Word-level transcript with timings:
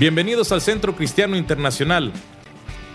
Bienvenidos 0.00 0.50
al 0.50 0.62
Centro 0.62 0.96
Cristiano 0.96 1.36
Internacional. 1.36 2.10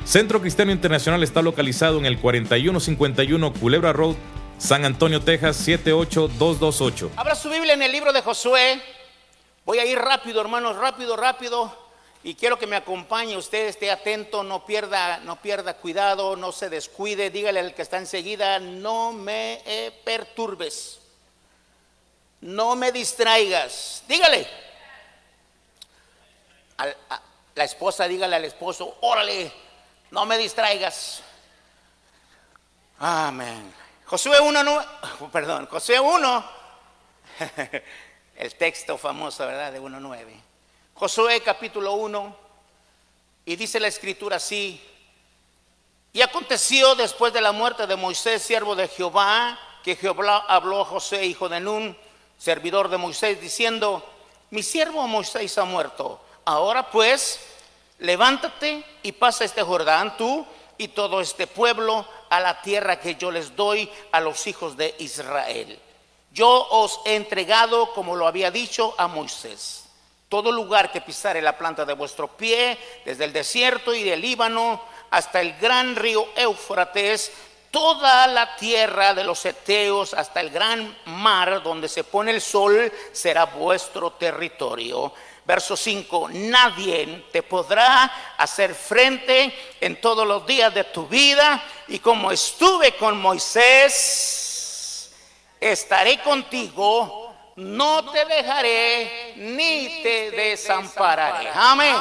Centro 0.05 0.41
Cristiano 0.41 0.71
Internacional 0.71 1.21
está 1.21 1.43
localizado 1.43 1.99
en 1.99 2.07
el 2.07 2.19
4151 2.19 3.53
Culebra 3.53 3.93
Road, 3.93 4.15
San 4.57 4.85
Antonio, 4.85 5.21
Texas 5.21 5.55
78228. 5.57 7.11
Abra 7.15 7.35
su 7.35 7.51
Biblia 7.51 7.75
en 7.75 7.83
el 7.83 7.91
libro 7.91 8.11
de 8.11 8.23
Josué. 8.23 8.81
Voy 9.65 9.77
a 9.77 9.85
ir 9.85 9.99
rápido, 9.99 10.41
hermanos, 10.41 10.77
rápido, 10.77 11.15
rápido. 11.15 11.77
Y 12.23 12.33
quiero 12.33 12.57
que 12.57 12.65
me 12.65 12.75
acompañe 12.75 13.37
usted, 13.37 13.67
esté 13.67 13.91
atento, 13.91 14.43
no 14.43 14.65
pierda, 14.65 15.19
no 15.19 15.35
pierda 15.35 15.75
cuidado, 15.75 16.35
no 16.35 16.51
se 16.51 16.71
descuide. 16.71 17.29
Dígale 17.29 17.59
al 17.59 17.75
que 17.75 17.83
está 17.83 17.99
enseguida, 17.99 18.57
no 18.57 19.13
me 19.13 19.61
perturbes. 20.03 21.01
No 22.41 22.75
me 22.75 22.91
distraigas. 22.91 24.03
Dígale 24.07 24.64
la 26.77 27.63
esposa 27.63 28.07
dígale 28.07 28.35
al 28.35 28.45
esposo, 28.45 28.97
órale, 29.01 29.51
no 30.11 30.25
me 30.25 30.37
distraigas. 30.37 31.21
Amén. 32.99 33.73
Josué 34.05 34.39
1, 34.39 34.63
no, 34.63 34.85
perdón, 35.31 35.67
Josué 35.67 35.99
1, 35.99 36.45
el 38.37 38.55
texto 38.55 38.97
famoso, 38.97 39.45
¿verdad? 39.45 39.71
De 39.71 39.81
1.9. 39.81 40.41
Josué 40.93 41.41
capítulo 41.41 41.93
1, 41.93 42.37
y 43.45 43.55
dice 43.55 43.79
la 43.79 43.87
escritura 43.87 44.37
así, 44.37 44.81
y 46.13 46.21
aconteció 46.21 46.95
después 46.95 47.33
de 47.33 47.41
la 47.41 47.51
muerte 47.51 47.87
de 47.87 47.95
Moisés, 47.95 48.41
siervo 48.41 48.75
de 48.75 48.87
Jehová, 48.87 49.59
que 49.83 49.95
Jehová 49.95 50.45
habló 50.47 50.81
a 50.81 50.85
José, 50.85 51.25
hijo 51.25 51.49
de 51.49 51.59
Nun, 51.59 51.97
servidor 52.37 52.89
de 52.89 52.97
Moisés, 52.97 53.41
diciendo, 53.41 54.03
mi 54.51 54.63
siervo 54.63 55.05
Moisés 55.07 55.57
ha 55.57 55.65
muerto 55.65 56.24
Ahora 56.45 56.91
pues, 56.91 57.39
levántate 57.97 58.85
y 59.01 59.11
pasa 59.13 59.45
este 59.45 59.63
Jordán 59.63 60.15
tú 60.15 60.45
y 60.77 60.89
todo 60.89 61.19
este 61.19 61.47
pueblo 61.47 62.05
a 62.29 62.39
la 62.39 62.61
tierra 62.61 62.99
que 62.99 63.15
yo 63.15 63.31
les 63.31 63.55
doy 63.55 63.89
a 64.11 64.19
los 64.19 64.45
hijos 64.45 64.77
de 64.77 64.93
Israel. 64.99 65.79
Yo 66.31 66.67
os 66.69 66.99
he 67.05 67.15
entregado, 67.15 67.93
como 67.93 68.15
lo 68.15 68.27
había 68.27 68.51
dicho, 68.51 68.93
a 68.97 69.07
Moisés. 69.07 69.85
Todo 70.29 70.51
lugar 70.51 70.91
que 70.91 71.01
pisare 71.01 71.41
la 71.41 71.57
planta 71.57 71.83
de 71.83 71.93
vuestro 71.93 72.27
pie, 72.27 72.77
desde 73.05 73.23
el 73.23 73.33
desierto 73.33 73.95
y 73.95 74.03
del 74.03 74.21
Líbano 74.21 74.83
hasta 75.09 75.41
el 75.41 75.53
gran 75.57 75.95
río 75.95 76.27
Éufrates, 76.35 77.31
toda 77.71 78.27
la 78.27 78.55
tierra 78.55 79.15
de 79.15 79.23
los 79.23 79.43
Eteos 79.45 80.13
hasta 80.13 80.41
el 80.41 80.51
gran 80.51 80.95
mar 81.05 81.63
donde 81.63 81.89
se 81.89 82.03
pone 82.03 82.31
el 82.31 82.41
sol, 82.41 82.91
será 83.11 83.45
vuestro 83.45 84.11
territorio 84.11 85.11
Verso 85.45 85.77
5, 85.77 86.29
nadie 86.31 87.27
te 87.31 87.43
podrá 87.43 88.33
hacer 88.35 88.73
frente 88.73 89.53
en 89.79 90.01
todos 90.01 90.25
los 90.27 90.47
días 90.47 90.73
de 90.73 90.85
tu 90.85 91.07
vida 91.07 91.63
y 91.87 91.99
como 91.99 92.31
estuve 92.31 92.95
con 92.95 93.21
Moisés, 93.21 95.11
estaré 95.59 96.19
contigo, 96.21 97.53
no 97.57 98.11
te 98.11 98.25
dejaré 98.25 99.33
ni 99.37 100.01
te 100.01 100.31
desampararé. 100.31 101.51
Amén. 101.53 101.95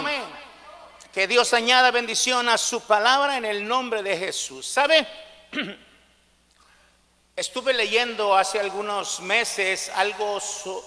Que 1.12 1.28
Dios 1.28 1.52
añada 1.52 1.90
bendición 1.90 2.48
a 2.48 2.56
su 2.56 2.80
palabra 2.80 3.36
en 3.36 3.44
el 3.44 3.68
nombre 3.68 4.02
de 4.02 4.16
Jesús. 4.16 4.66
¿Sabe? 4.66 5.06
Estuve 7.36 7.74
leyendo 7.74 8.34
hace 8.34 8.58
algunos 8.58 9.20
meses 9.20 9.90
algo 9.94 10.40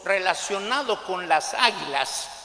relacionado 0.05 1.03
con 1.03 1.29
las 1.29 1.53
águilas. 1.53 2.36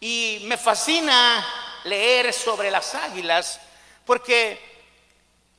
Y 0.00 0.40
me 0.44 0.56
fascina 0.56 1.46
leer 1.84 2.32
sobre 2.32 2.70
las 2.70 2.94
águilas 2.94 3.60
porque 4.04 4.58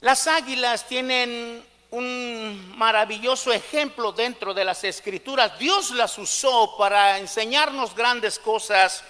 las 0.01 0.27
águilas 0.27 0.87
tienen 0.87 1.65
un 1.91 2.77
maravilloso 2.77 3.53
ejemplo 3.53 4.11
dentro 4.11 4.53
de 4.53 4.65
las 4.65 4.83
escrituras. 4.83 5.57
Dios 5.57 5.91
las 5.91 6.17
usó 6.17 6.75
para 6.77 7.17
enseñarnos 7.19 7.95
grandes 7.95 8.37
cosas 8.37 9.03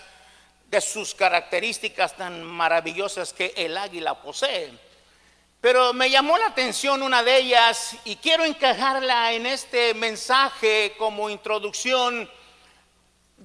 de 0.68 0.82
sus 0.82 1.16
características 1.16 2.16
tan 2.16 2.44
maravillosas 2.44 3.34
que 3.34 3.54
el 3.56 3.78
águila 3.78 4.22
posee. 4.22 4.72
Pero 5.62 5.94
me 5.94 6.10
llamó 6.12 6.38
la 6.38 6.48
atención 6.48 7.02
una 7.02 7.24
de 7.24 7.38
ellas 7.38 7.96
y 8.06 8.18
quiero 8.18 8.46
encajarla 8.46 9.34
en 9.34 9.48
este 9.48 9.94
mensaje 9.96 10.94
como 10.98 11.30
introducción 11.30 12.30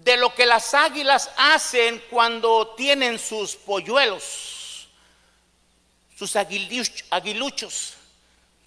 de 0.04 0.16
lo 0.16 0.34
que 0.34 0.46
las 0.46 0.72
águilas 0.72 1.30
hacen 1.36 2.02
cuando 2.08 2.74
tienen 2.76 3.18
sus 3.18 3.54
polluelos, 3.54 4.88
sus 6.16 6.36
aguiluchos, 6.36 7.94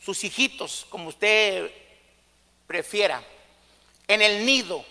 sus 0.03 0.23
hijitos, 0.23 0.85
como 0.89 1.09
usted 1.09 1.71
prefiera, 2.67 3.23
en 4.07 4.21
el 4.21 4.45
nido. 4.45 4.85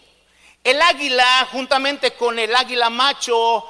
El 0.64 0.80
águila, 0.82 1.48
juntamente 1.52 2.12
con 2.12 2.38
el 2.38 2.54
águila 2.56 2.90
macho, 2.90 3.64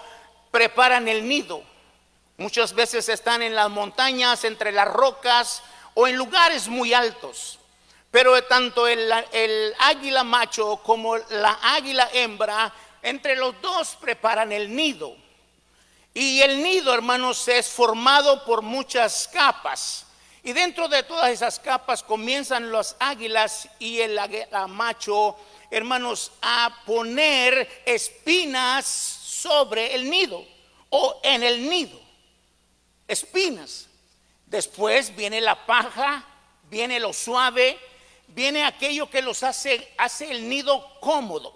preparan 0.51 1.09
el 1.09 1.29
nido. 1.29 1.63
Muchas 2.39 2.73
veces 2.75 3.09
están 3.11 3.43
en 3.43 3.55
las 3.55 3.69
montañas, 3.69 4.45
entre 4.45 4.73
las 4.73 4.89
rocas 4.89 5.63
o 5.95 6.07
en 6.07 6.17
lugares 6.17 6.69
muy 6.69 6.95
altos. 6.95 7.59
Pero 8.13 8.45
tanto 8.45 8.87
el, 8.87 9.11
águila 9.79 10.23
macho 10.23 10.77
como 10.85 11.17
la 11.17 11.59
águila 11.63 12.11
hembra, 12.13 12.73
entre 13.01 13.35
los 13.37 13.59
dos 13.63 13.97
preparan 13.99 14.53
el 14.53 14.77
nido. 14.77 15.17
Y 16.13 16.43
el 16.43 16.63
nido, 16.63 16.93
hermanos, 16.93 17.49
es 17.49 17.71
formado 17.71 18.45
por 18.45 18.61
muchas 18.61 19.27
capas. 19.33 20.05
Y 20.43 20.53
dentro 20.53 20.89
de 20.89 21.03
todas 21.05 21.31
esas 21.31 21.59
capas 21.59 22.03
comienzan 22.03 22.71
las 22.71 22.97
águilas 23.01 23.67
y 23.79 24.01
el 24.01 24.19
águila 24.19 24.67
macho, 24.67 25.35
hermanos, 25.71 26.33
a 26.43 26.83
poner 26.85 27.83
espinas 27.87 28.85
sobre 28.85 29.95
el 29.95 30.11
nido 30.11 30.45
o 30.91 31.19
en 31.23 31.43
el 31.43 31.67
nido. 31.67 31.99
Espinas. 33.09 33.87
Después 34.45 35.17
viene 35.17 35.41
la 35.41 35.65
paja, 35.65 36.23
viene 36.69 37.01
lo 37.01 37.15
suave, 37.15 37.79
viene 38.35 38.65
aquello 38.65 39.09
que 39.09 39.23
los 39.23 39.43
hace, 39.43 39.93
hace 39.99 40.31
el 40.31 40.49
nido 40.49 40.99
cómodo. 41.01 41.55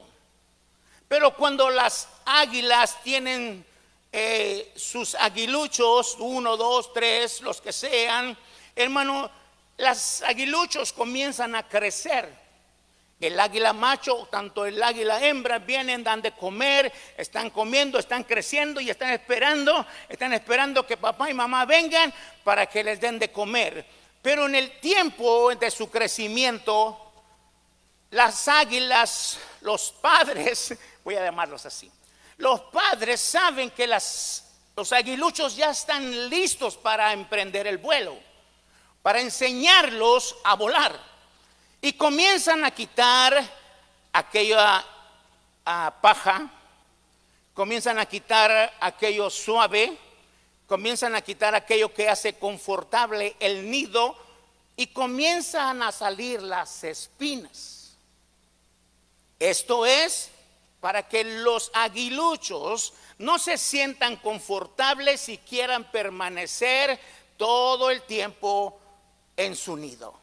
Pero 1.09 1.34
cuando 1.37 1.70
las 1.70 2.09
águilas 2.25 3.03
tienen 3.03 3.64
eh, 4.12 4.72
sus 4.75 5.15
aguiluchos, 5.15 6.16
uno, 6.19 6.56
dos, 6.56 6.92
tres, 6.92 7.41
los 7.41 7.60
que 7.60 7.72
sean, 7.72 8.36
hermano, 8.75 9.31
las 9.76 10.22
aguiluchos 10.22 10.92
comienzan 10.92 11.54
a 11.54 11.69
crecer. 11.69 12.47
El 13.19 13.41
águila 13.41 13.72
macho, 13.72 14.28
tanto 14.31 14.66
el 14.66 14.82
águila 14.82 15.26
hembra, 15.26 15.59
vienen, 15.59 16.04
dan 16.04 16.20
de 16.20 16.32
comer, 16.32 16.92
están 17.16 17.48
comiendo, 17.48 17.98
están 17.98 18.25
creciendo 18.25 18.78
y 18.78 18.91
están 18.91 19.10
esperando, 19.10 19.86
están 20.09 20.34
esperando 20.34 20.86
que 20.86 20.98
papá 20.98 21.31
y 21.31 21.34
mamá 21.34 21.65
vengan 21.65 22.12
para 22.44 22.66
que 22.66 22.84
les 22.84 23.00
den 23.00 23.19
de 23.19 23.32
comer. 23.32 23.86
Pero 24.26 24.47
en 24.47 24.56
el 24.56 24.81
tiempo 24.81 25.54
de 25.54 25.70
su 25.70 25.88
crecimiento, 25.88 27.12
las 28.10 28.48
águilas, 28.48 29.38
los 29.60 29.92
padres, 29.92 30.75
voy 31.04 31.14
a 31.14 31.22
llamarlos 31.22 31.64
así, 31.64 31.88
los 32.38 32.60
padres 32.62 33.20
saben 33.20 33.70
que 33.70 33.86
las, 33.86 34.44
los 34.75 34.91
aguiluchos 34.92 35.54
ya 35.54 35.70
están 35.70 36.28
listos 36.28 36.76
para 36.76 37.12
emprender 37.12 37.69
el 37.69 37.78
vuelo, 37.78 38.19
para 39.00 39.20
enseñarlos 39.20 40.34
a 40.42 40.56
volar. 40.56 40.98
Y 41.81 41.92
comienzan 41.92 42.65
a 42.65 42.72
quitar 42.72 43.48
aquella 44.12 44.84
paja, 46.00 46.50
comienzan 47.54 48.00
a 48.00 48.06
quitar 48.06 48.74
aquello 48.80 49.30
suave, 49.30 49.97
comienzan 50.66 51.15
a 51.15 51.22
quitar 51.22 51.54
aquello 51.54 51.95
que 51.95 52.09
hace 52.09 52.41
confortable 52.41 53.36
el 53.39 53.71
nido 53.71 54.25
y 54.76 54.88
comienzan 54.88 55.82
a 55.82 55.90
salir 55.90 56.42
las 56.42 56.84
espinas. 56.84 57.96
Esto 59.38 59.86
es 59.86 60.30
para 60.80 61.08
que 61.08 61.24
los 61.24 61.70
aguiluchos 61.74 62.92
no 63.18 63.38
se 63.38 63.56
sientan 63.56 64.16
confortables 64.16 65.28
y 65.28 65.38
quieran 65.38 65.90
permanecer 65.90 67.00
todo 67.36 67.90
el 67.90 68.02
tiempo 68.02 68.78
en 69.36 69.56
su 69.56 69.76
nido. 69.76 70.14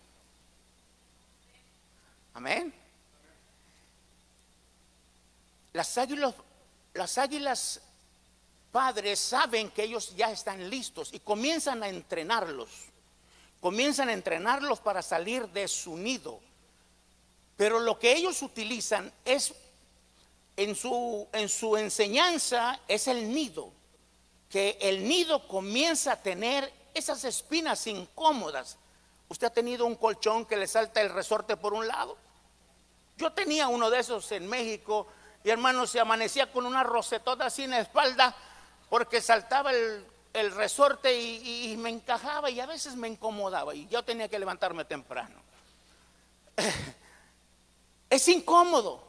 Amén. 2.35 2.73
Las 5.73 5.97
águilas, 5.97 6.35
las 6.93 7.17
águilas 7.17 7.81
padres 8.71 9.19
saben 9.19 9.69
que 9.71 9.83
ellos 9.83 10.15
ya 10.15 10.31
están 10.31 10.69
listos 10.69 11.13
y 11.13 11.19
comienzan 11.19 11.83
a 11.83 11.89
entrenarlos. 11.89 12.69
Comienzan 13.63 14.09
a 14.09 14.13
entrenarlos 14.13 14.81
para 14.81 15.01
salir 15.01 15.47
de 15.47 15.69
su 15.69 15.95
nido. 15.95 16.41
Pero 17.55 17.79
lo 17.79 17.97
que 17.97 18.11
ellos 18.11 18.41
utilizan 18.41 19.09
es 19.23 19.53
en 20.57 20.75
su, 20.75 21.29
en 21.31 21.47
su 21.47 21.77
enseñanza 21.77 22.77
es 22.89 23.07
el 23.07 23.33
nido, 23.33 23.71
que 24.49 24.77
el 24.81 25.07
nido 25.07 25.47
comienza 25.47 26.11
a 26.11 26.21
tener 26.21 26.69
esas 26.93 27.23
espinas 27.23 27.87
incómodas. 27.87 28.75
¿Usted 29.29 29.47
ha 29.47 29.53
tenido 29.53 29.85
un 29.85 29.95
colchón 29.95 30.45
que 30.45 30.57
le 30.57 30.67
salta 30.67 30.99
el 30.99 31.13
resorte 31.13 31.55
por 31.55 31.73
un 31.73 31.87
lado? 31.87 32.17
Yo 33.15 33.31
tenía 33.31 33.69
uno 33.69 33.89
de 33.89 33.99
esos 33.99 34.29
en 34.33 34.45
México 34.45 35.07
y 35.41 35.49
hermano 35.51 35.87
se 35.87 36.01
amanecía 36.01 36.51
con 36.51 36.65
una 36.65 36.83
rosetota 36.83 37.45
así 37.45 37.63
en 37.63 37.69
la 37.69 37.79
espalda 37.79 38.35
porque 38.89 39.21
saltaba 39.21 39.71
el, 39.71 40.05
resorte 40.33 41.15
y, 41.19 41.71
y, 41.71 41.77
me 41.77 41.89
encajaba 41.89 42.49
y 42.49 42.59
a 42.59 42.65
veces 42.65 42.95
me 42.95 43.07
incomodaba 43.07 43.75
y 43.75 43.87
yo 43.87 44.03
tenía 44.03 44.27
que 44.27 44.39
levantarme 44.39 44.85
temprano. 44.85 45.35
Es 48.13 48.27
incómodo. 48.27 49.03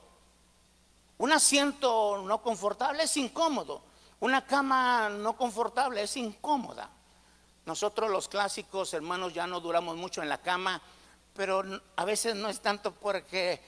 Un 1.18 1.30
asiento 1.32 2.22
no 2.24 2.40
confortable 2.40 3.02
es 3.02 3.14
incómodo. 3.18 3.82
Una 4.20 4.46
cama 4.46 5.10
no 5.10 5.36
confortable 5.36 6.02
es 6.02 6.16
incómoda. 6.16 6.88
Nosotros 7.66 8.10
los 8.10 8.28
clásicos, 8.28 8.94
hermanos, 8.94 9.34
ya 9.34 9.46
no 9.46 9.60
duramos 9.60 9.98
mucho 9.98 10.22
en 10.22 10.30
la 10.30 10.38
cama, 10.38 10.80
pero 11.34 11.62
a 11.96 12.04
veces 12.06 12.34
no 12.34 12.48
es 12.48 12.60
tanto 12.60 12.92
porque 12.92 13.60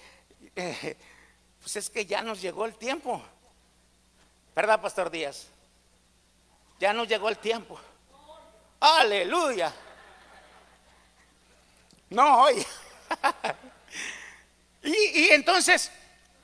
eh, 0.54 0.96
pues 1.60 1.76
es 1.76 1.90
que 1.90 2.06
ya 2.06 2.22
nos 2.22 2.40
llegó 2.40 2.64
el 2.64 2.74
tiempo. 2.74 3.22
¿Verdad, 4.54 4.80
Pastor 4.80 5.10
Díaz? 5.10 5.48
Ya 6.78 6.92
nos 6.92 7.08
llegó 7.08 7.28
el 7.28 7.38
tiempo. 7.38 7.78
Aleluya. 8.80 9.72
No, 12.10 12.42
hoy. 12.42 12.64
y, 14.82 15.28
entonces 15.30 15.90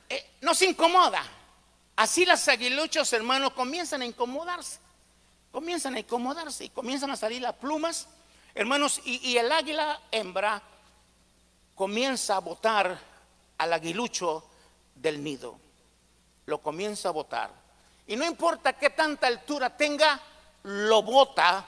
eh, 0.09 0.31
nos 0.41 0.61
incomoda. 0.61 1.23
Así 1.95 2.25
las 2.25 2.47
aguiluchos, 2.47 3.13
hermanos, 3.13 3.53
comienzan 3.53 4.01
a 4.01 4.05
incomodarse. 4.05 4.79
Comienzan 5.51 5.95
a 5.95 5.99
incomodarse 5.99 6.65
y 6.65 6.69
comienzan 6.69 7.11
a 7.11 7.15
salir 7.15 7.41
las 7.41 7.53
plumas. 7.53 8.07
Hermanos, 8.55 8.99
y 9.03 9.37
el 9.37 9.51
águila 9.51 9.99
hembra 10.11 10.61
comienza 11.75 12.35
a 12.35 12.39
botar 12.39 12.99
al 13.57 13.73
aguilucho 13.73 14.43
del 14.95 15.23
nido. 15.23 15.59
Lo 16.45 16.59
comienza 16.59 17.09
a 17.09 17.11
botar. 17.11 17.62
Y 18.07 18.15
no 18.15 18.25
importa 18.25 18.73
qué 18.73 18.89
tanta 18.89 19.27
altura 19.27 19.75
tenga, 19.75 20.21
lo 20.63 21.01
bota 21.03 21.65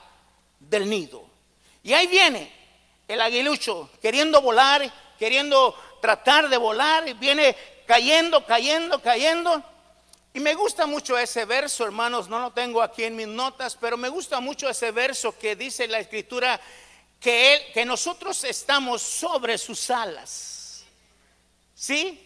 del 0.58 0.88
nido. 0.88 1.24
Y 1.82 1.92
ahí 1.92 2.06
viene 2.06 2.52
el 3.08 3.20
aguilucho 3.20 3.90
queriendo 4.00 4.40
volar, 4.42 4.92
queriendo 5.18 5.74
tratar 6.00 6.48
de 6.48 6.56
volar, 6.56 7.08
y 7.08 7.14
viene 7.14 7.56
cayendo, 7.86 8.44
cayendo, 8.44 9.00
cayendo. 9.00 9.62
Y 10.34 10.40
me 10.40 10.54
gusta 10.54 10.84
mucho 10.84 11.16
ese 11.16 11.46
verso, 11.46 11.84
hermanos, 11.84 12.28
no 12.28 12.38
lo 12.38 12.52
tengo 12.52 12.82
aquí 12.82 13.04
en 13.04 13.16
mis 13.16 13.28
notas, 13.28 13.76
pero 13.80 13.96
me 13.96 14.10
gusta 14.10 14.40
mucho 14.40 14.68
ese 14.68 14.90
verso 14.90 15.38
que 15.38 15.56
dice 15.56 15.88
la 15.88 15.98
escritura 15.98 16.60
que, 17.18 17.70
que 17.72 17.86
nosotros 17.86 18.44
estamos 18.44 19.00
sobre 19.00 19.56
sus 19.56 19.90
alas. 19.90 20.84
¿Sí? 21.74 22.22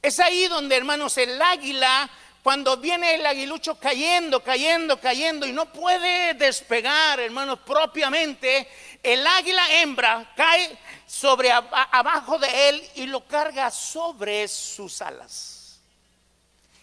Es 0.00 0.20
ahí 0.20 0.46
donde, 0.48 0.76
hermanos, 0.76 1.18
el 1.18 1.40
águila, 1.40 2.10
cuando 2.44 2.76
viene 2.76 3.14
el 3.14 3.24
aguilucho 3.24 3.78
cayendo, 3.78 4.42
cayendo, 4.44 5.00
cayendo 5.00 5.46
y 5.46 5.52
no 5.52 5.72
puede 5.72 6.34
despegar, 6.34 7.18
hermanos, 7.18 7.60
propiamente, 7.60 8.68
el 9.02 9.26
águila 9.26 9.80
hembra 9.80 10.30
cae 10.36 10.78
sobre 11.06 11.50
abajo 11.50 12.38
de 12.38 12.68
él 12.68 12.90
y 12.96 13.06
lo 13.06 13.26
carga 13.26 13.70
sobre 13.70 14.46
sus 14.46 15.00
alas. 15.00 15.80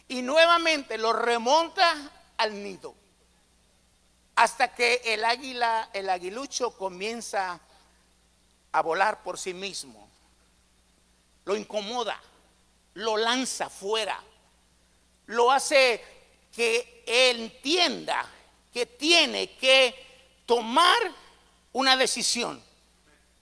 Y 0.08 0.24
nuevamente 0.24 0.98
lo 0.98 1.14
remonta 1.14 2.10
al 2.38 2.64
nido. 2.64 2.96
Hasta 4.36 4.74
que 4.74 5.02
el 5.06 5.24
águila, 5.24 5.92
el 5.94 6.10
aguilucho 6.10 6.76
comienza 6.76 7.60
a 8.72 8.82
volar 8.82 9.22
por 9.22 9.38
sí 9.38 9.54
mismo 9.54 10.10
lo 11.46 11.56
incomoda, 11.56 12.20
lo 12.96 13.18
lanza 13.18 13.70
fuera, 13.70 14.22
lo 15.32 15.52
hace 15.52 16.04
que 16.54 17.04
entienda 17.06 18.30
que 18.74 18.86
tiene 18.86 19.52
que 19.56 19.96
tomar 20.46 21.00
una 21.74 21.96
decisión 21.96 22.62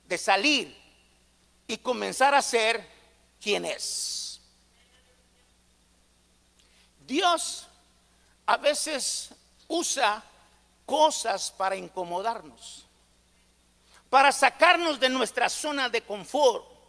de 0.05 0.17
salir 0.17 0.75
y 1.67 1.77
comenzar 1.77 2.33
a 2.33 2.41
ser 2.41 2.87
quien 3.41 3.65
es. 3.65 4.39
Dios 7.05 7.65
a 8.45 8.57
veces 8.57 9.29
usa 9.67 10.23
cosas 10.85 11.51
para 11.51 11.75
incomodarnos, 11.75 12.85
para 14.09 14.31
sacarnos 14.31 14.99
de 14.99 15.09
nuestra 15.09 15.49
zona 15.49 15.89
de 15.89 16.01
confort 16.01 16.79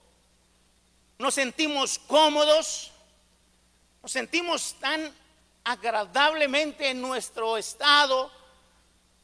nos 1.20 1.34
sentimos 1.34 1.98
cómodos, 1.98 2.92
nos 4.02 4.12
sentimos 4.12 4.74
tan 4.80 5.12
agradablemente 5.64 6.88
en 6.88 7.02
nuestro 7.02 7.56
estado. 7.56 8.30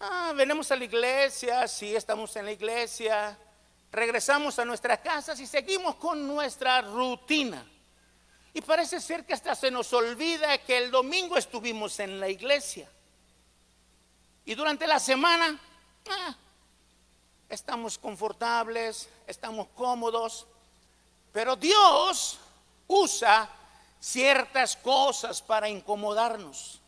Ah, 0.00 0.32
venimos 0.36 0.70
a 0.70 0.76
la 0.76 0.84
iglesia, 0.84 1.66
sí 1.66 1.96
estamos 1.96 2.36
en 2.36 2.44
la 2.44 2.52
iglesia, 2.52 3.38
regresamos 3.90 4.58
a 4.58 4.64
nuestras 4.64 4.98
casas 4.98 5.40
y 5.40 5.46
seguimos 5.46 5.94
con 5.94 6.26
nuestra 6.26 6.82
rutina. 6.82 7.64
Y 8.52 8.60
parece 8.60 9.00
ser 9.00 9.24
que 9.24 9.34
hasta 9.34 9.54
se 9.54 9.70
nos 9.70 9.92
olvida 9.92 10.58
que 10.58 10.78
el 10.78 10.90
domingo 10.90 11.36
estuvimos 11.36 11.98
en 12.00 12.20
la 12.20 12.28
iglesia. 12.28 12.88
Y 14.44 14.54
durante 14.54 14.86
la 14.86 15.00
semana 15.00 15.58
ah, 16.10 16.36
estamos 17.48 17.98
confortables, 17.98 19.08
estamos 19.26 19.68
cómodos, 19.74 20.46
pero 21.32 21.56
Dios 21.56 22.38
usa 22.86 23.55
ciertas 24.06 24.76
cosas 24.76 25.42
para 25.42 25.68
incomodarnos, 25.68 26.78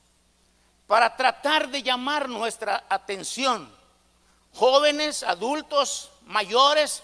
para 0.87 1.17
tratar 1.17 1.69
de 1.69 1.83
llamar 1.83 2.29
nuestra 2.29 2.85
atención. 2.89 3.69
Jóvenes, 4.55 5.25
adultos, 5.25 6.13
mayores, 6.27 7.03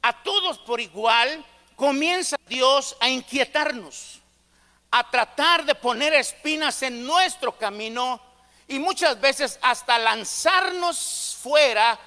a 0.00 0.22
todos 0.22 0.58
por 0.60 0.80
igual, 0.80 1.44
comienza 1.76 2.38
Dios 2.48 2.96
a 2.98 3.10
inquietarnos, 3.10 4.20
a 4.90 5.10
tratar 5.10 5.66
de 5.66 5.74
poner 5.74 6.14
espinas 6.14 6.82
en 6.82 7.06
nuestro 7.06 7.58
camino 7.58 8.18
y 8.66 8.78
muchas 8.78 9.20
veces 9.20 9.58
hasta 9.60 9.98
lanzarnos 9.98 11.36
fuera 11.42 11.98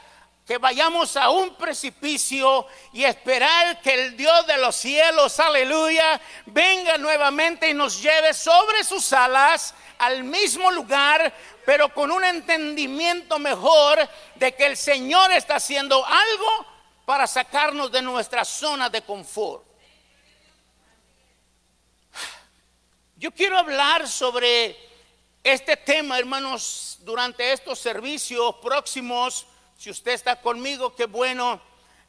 que 0.49 0.57
vayamos 0.57 1.15
a 1.15 1.29
un 1.29 1.53
precipicio 1.53 2.65
y 2.91 3.03
esperar 3.03 3.79
que 3.83 3.93
el 3.93 4.17
Dios 4.17 4.47
de 4.47 4.57
los 4.57 4.75
cielos, 4.75 5.39
aleluya, 5.39 6.19
venga 6.47 6.97
nuevamente 6.97 7.69
y 7.69 7.75
nos 7.75 8.01
lleve 8.01 8.33
sobre 8.33 8.83
sus 8.83 9.13
alas 9.13 9.75
al 9.99 10.23
mismo 10.23 10.71
lugar, 10.71 11.31
pero 11.67 11.93
con 11.93 12.09
un 12.09 12.23
entendimiento 12.23 13.37
mejor 13.37 13.99
de 14.33 14.55
que 14.55 14.65
el 14.65 14.75
Señor 14.75 15.31
está 15.33 15.57
haciendo 15.57 16.03
algo 16.03 16.65
para 17.05 17.27
sacarnos 17.27 17.91
de 17.91 18.01
nuestra 18.01 18.43
zona 18.43 18.89
de 18.89 19.03
confort. 19.03 19.63
Yo 23.17 23.29
quiero 23.29 23.55
hablar 23.55 24.07
sobre 24.07 24.75
este 25.43 25.77
tema, 25.77 26.17
hermanos, 26.17 26.97
durante 27.01 27.53
estos 27.53 27.77
servicios 27.77 28.55
próximos 28.63 29.45
si 29.79 29.89
usted 29.89 30.11
está 30.11 30.41
conmigo, 30.41 30.93
qué 30.93 31.05
bueno. 31.05 31.61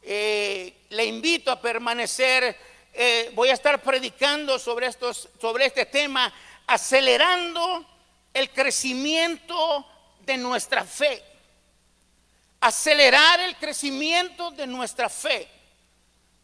Eh, 0.03 0.87
le 0.89 1.05
invito 1.05 1.53
a 1.53 1.61
permanecer. 1.61 2.59
Eh, 2.93 3.31
voy 3.33 3.49
a 3.49 3.53
estar 3.53 3.81
predicando 3.81 4.59
sobre, 4.59 4.89
estos, 4.89 5.29
sobre 5.41 5.67
este 5.67 5.87
tema, 5.87 6.35
acelerando 6.67 7.87
el 8.35 8.51
crecimiento 8.51 9.87
de 10.23 10.37
nuestra 10.37 10.83
fe. 10.83 11.23
Acelerar 12.59 13.39
el 13.39 13.55
crecimiento 13.55 14.51
de 14.51 14.67
nuestra 14.67 15.09
fe. 15.09 15.47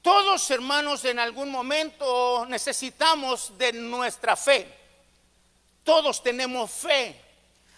Todos 0.03 0.49
hermanos 0.53 1.05
en 1.07 1.19
algún 1.19 1.51
momento 1.51 2.47
necesitamos 2.47 3.59
de 3.59 3.73
nuestra 3.73 4.37
fe. 4.37 4.73
Todos 5.83 6.23
tenemos 6.23 6.71
fe, 6.71 7.21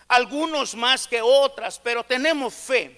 algunos 0.06 0.74
más 0.74 1.08
que 1.08 1.22
otras, 1.22 1.78
pero 1.78 2.04
tenemos 2.04 2.52
fe. 2.52 2.97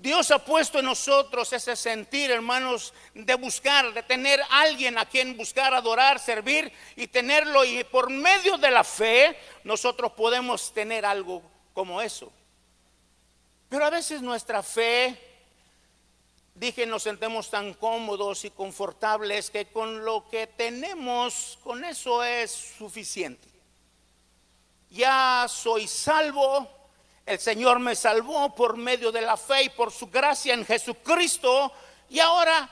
Dios 0.00 0.30
ha 0.30 0.38
puesto 0.38 0.78
en 0.78 0.86
nosotros 0.86 1.52
ese 1.52 1.76
sentir, 1.76 2.30
hermanos, 2.30 2.94
de 3.12 3.34
buscar, 3.34 3.92
de 3.92 4.02
tener 4.02 4.40
alguien 4.48 4.96
a 4.96 5.04
quien 5.04 5.36
buscar, 5.36 5.74
adorar, 5.74 6.18
servir 6.18 6.72
y 6.96 7.06
tenerlo. 7.06 7.66
Y 7.66 7.84
por 7.84 8.08
medio 8.08 8.56
de 8.56 8.70
la 8.70 8.82
fe 8.82 9.38
nosotros 9.62 10.12
podemos 10.12 10.72
tener 10.72 11.04
algo 11.04 11.42
como 11.74 12.00
eso. 12.00 12.32
Pero 13.68 13.84
a 13.84 13.90
veces 13.90 14.22
nuestra 14.22 14.62
fe 14.62 15.18
dije 16.54 16.86
nos 16.86 17.02
sentemos 17.02 17.50
tan 17.50 17.74
cómodos 17.74 18.46
y 18.46 18.50
confortables 18.50 19.50
que 19.50 19.66
con 19.66 20.02
lo 20.02 20.30
que 20.30 20.46
tenemos, 20.46 21.58
con 21.62 21.84
eso 21.84 22.24
es 22.24 22.50
suficiente. 22.50 23.46
Ya 24.88 25.44
soy 25.46 25.86
salvo, 25.86 26.79
el 27.26 27.38
Señor 27.38 27.78
me 27.78 27.94
salvó 27.94 28.54
por 28.54 28.76
medio 28.76 29.12
de 29.12 29.22
la 29.22 29.36
fe 29.36 29.64
y 29.64 29.68
por 29.68 29.92
su 29.92 30.08
gracia 30.08 30.54
en 30.54 30.64
Jesucristo 30.64 31.72
y 32.08 32.18
ahora 32.18 32.68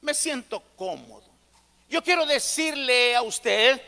me 0.00 0.14
siento 0.14 0.62
cómodo. 0.76 1.24
Yo 1.88 2.02
quiero 2.02 2.26
decirle 2.26 3.14
a 3.14 3.22
usted 3.22 3.80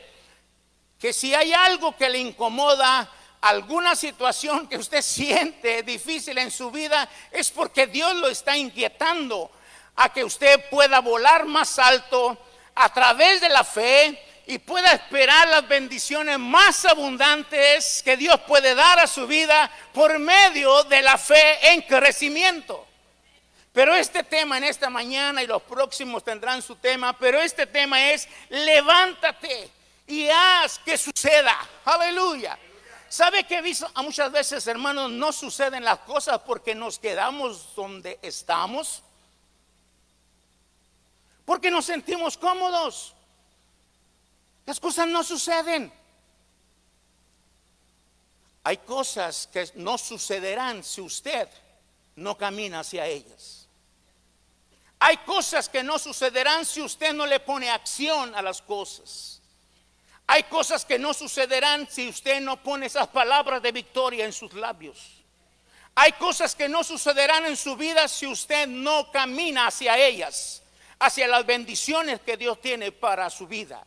que 0.99 1.13
si 1.13 1.35
hay 1.35 1.53
algo 1.53 1.97
que 1.97 2.09
le 2.09 2.19
incomoda, 2.19 3.11
alguna 3.41 3.97
situación 3.97 4.69
que 4.69 4.77
usted 4.77 5.03
siente 5.03 5.83
difícil 5.83 6.39
en 6.39 6.51
su 6.51 6.71
vida, 6.71 7.09
es 7.31 7.51
porque 7.51 7.87
Dios 7.87 8.15
lo 8.17 8.29
está 8.29 8.57
inquietando 8.57 9.51
a 9.97 10.13
que 10.13 10.25
usted 10.25 10.69
pueda 10.71 11.01
volar 11.01 11.47
más 11.47 11.79
alto 11.79 12.39
a 12.75 12.93
través 12.93 13.41
de 13.41 13.49
la 13.49 13.65
fe 13.65 14.28
y 14.49 14.59
pueda 14.59 14.93
esperar 14.93 15.47
las 15.47 15.69
bendiciones 15.69 16.39
más 16.39 16.87
abundantes 16.87 18.03
que 18.03 18.17
Dios 18.17 18.41
puede 18.47 18.75
dar 18.75 18.99
a 18.99 19.07
su 19.07 19.27
vida 19.27 19.71
por 19.93 20.19
medio 20.19 20.85
de 20.85 21.03
la 21.03 21.19
fe 21.19 21.75
en 21.75 21.83
crecimiento. 21.83 22.87
Pero 23.75 23.95
este 23.95 24.25
tema 24.25 24.57
en 24.57 24.65
esta 24.65 24.89
mañana 24.89 25.43
y 25.43 25.47
los 25.47 25.63
próximos 25.65 26.25
tendrán 26.25 26.63
su 26.63 26.77
tema, 26.77 27.13
pero 27.19 27.39
este 27.39 27.67
tema 27.67 28.11
es 28.11 28.27
levántate 28.49 29.71
y 30.07 30.31
haz 30.31 30.79
que 30.79 30.97
suceda. 30.97 31.55
Aleluya. 31.85 32.59
¿Sabe 33.11 33.45
que 33.45 33.63
muchas 33.97 34.33
veces, 34.33 34.67
hermanos, 34.67 35.11
no 35.11 35.31
suceden 35.31 35.85
las 35.85 35.99
cosas 35.99 36.39
porque 36.39 36.75
nos 36.75 36.99
quedamos 36.99 37.75
donde 37.77 38.19
estamos? 38.23 39.03
Porque 41.45 41.71
nos 41.71 41.85
sentimos 41.85 42.39
cómodos. 42.39 43.15
Las 44.69 44.81
cosas 44.81 45.09
no 45.09 45.25
suceden. 45.25 45.91
Hay 48.65 48.77
cosas 48.77 49.49
que 49.51 49.67
no 49.77 49.97
sucederán 49.97 50.85
si 50.85 51.01
usted 51.01 51.49
no 52.17 52.37
camina 52.37 52.81
hacia 52.81 53.07
ellas. 53.07 53.67
Hay 54.99 55.17
cosas 55.25 55.71
que 55.71 55.83
no 55.83 55.99
sucederán 55.99 56.67
si 56.67 56.83
usted 56.83 57.15
no 57.15 57.25
le 57.25 57.41
pone 57.41 57.71
acción 57.71 58.35
a 58.35 58.43
las 58.43 58.61
cosas. 58.61 59.41
Hay 60.27 60.43
cosas 60.43 60.85
que 60.85 60.99
no 60.99 61.15
sucederán 61.15 61.89
si 61.91 62.07
usted 62.07 62.43
no 62.43 62.63
pone 62.63 62.85
esas 62.85 63.09
palabras 63.09 63.63
de 63.63 63.73
victoria 63.73 64.27
en 64.27 64.35
sus 64.35 64.53
labios. 64.53 64.99
Hay 65.95 66.13
cosas 66.13 66.55
que 66.55 66.69
no 66.69 66.85
sucederán 66.85 67.47
en 67.47 67.57
su 67.57 67.75
vida 67.75 68.07
si 68.07 68.27
usted 68.27 68.69
no 68.69 69.11
camina 69.13 69.69
hacia 69.69 69.97
ellas, 69.97 70.63
hacia 70.99 71.27
las 71.27 71.47
bendiciones 71.47 72.21
que 72.21 72.37
Dios 72.37 72.61
tiene 72.61 72.93
para 72.93 73.31
su 73.31 73.47
vida. 73.47 73.83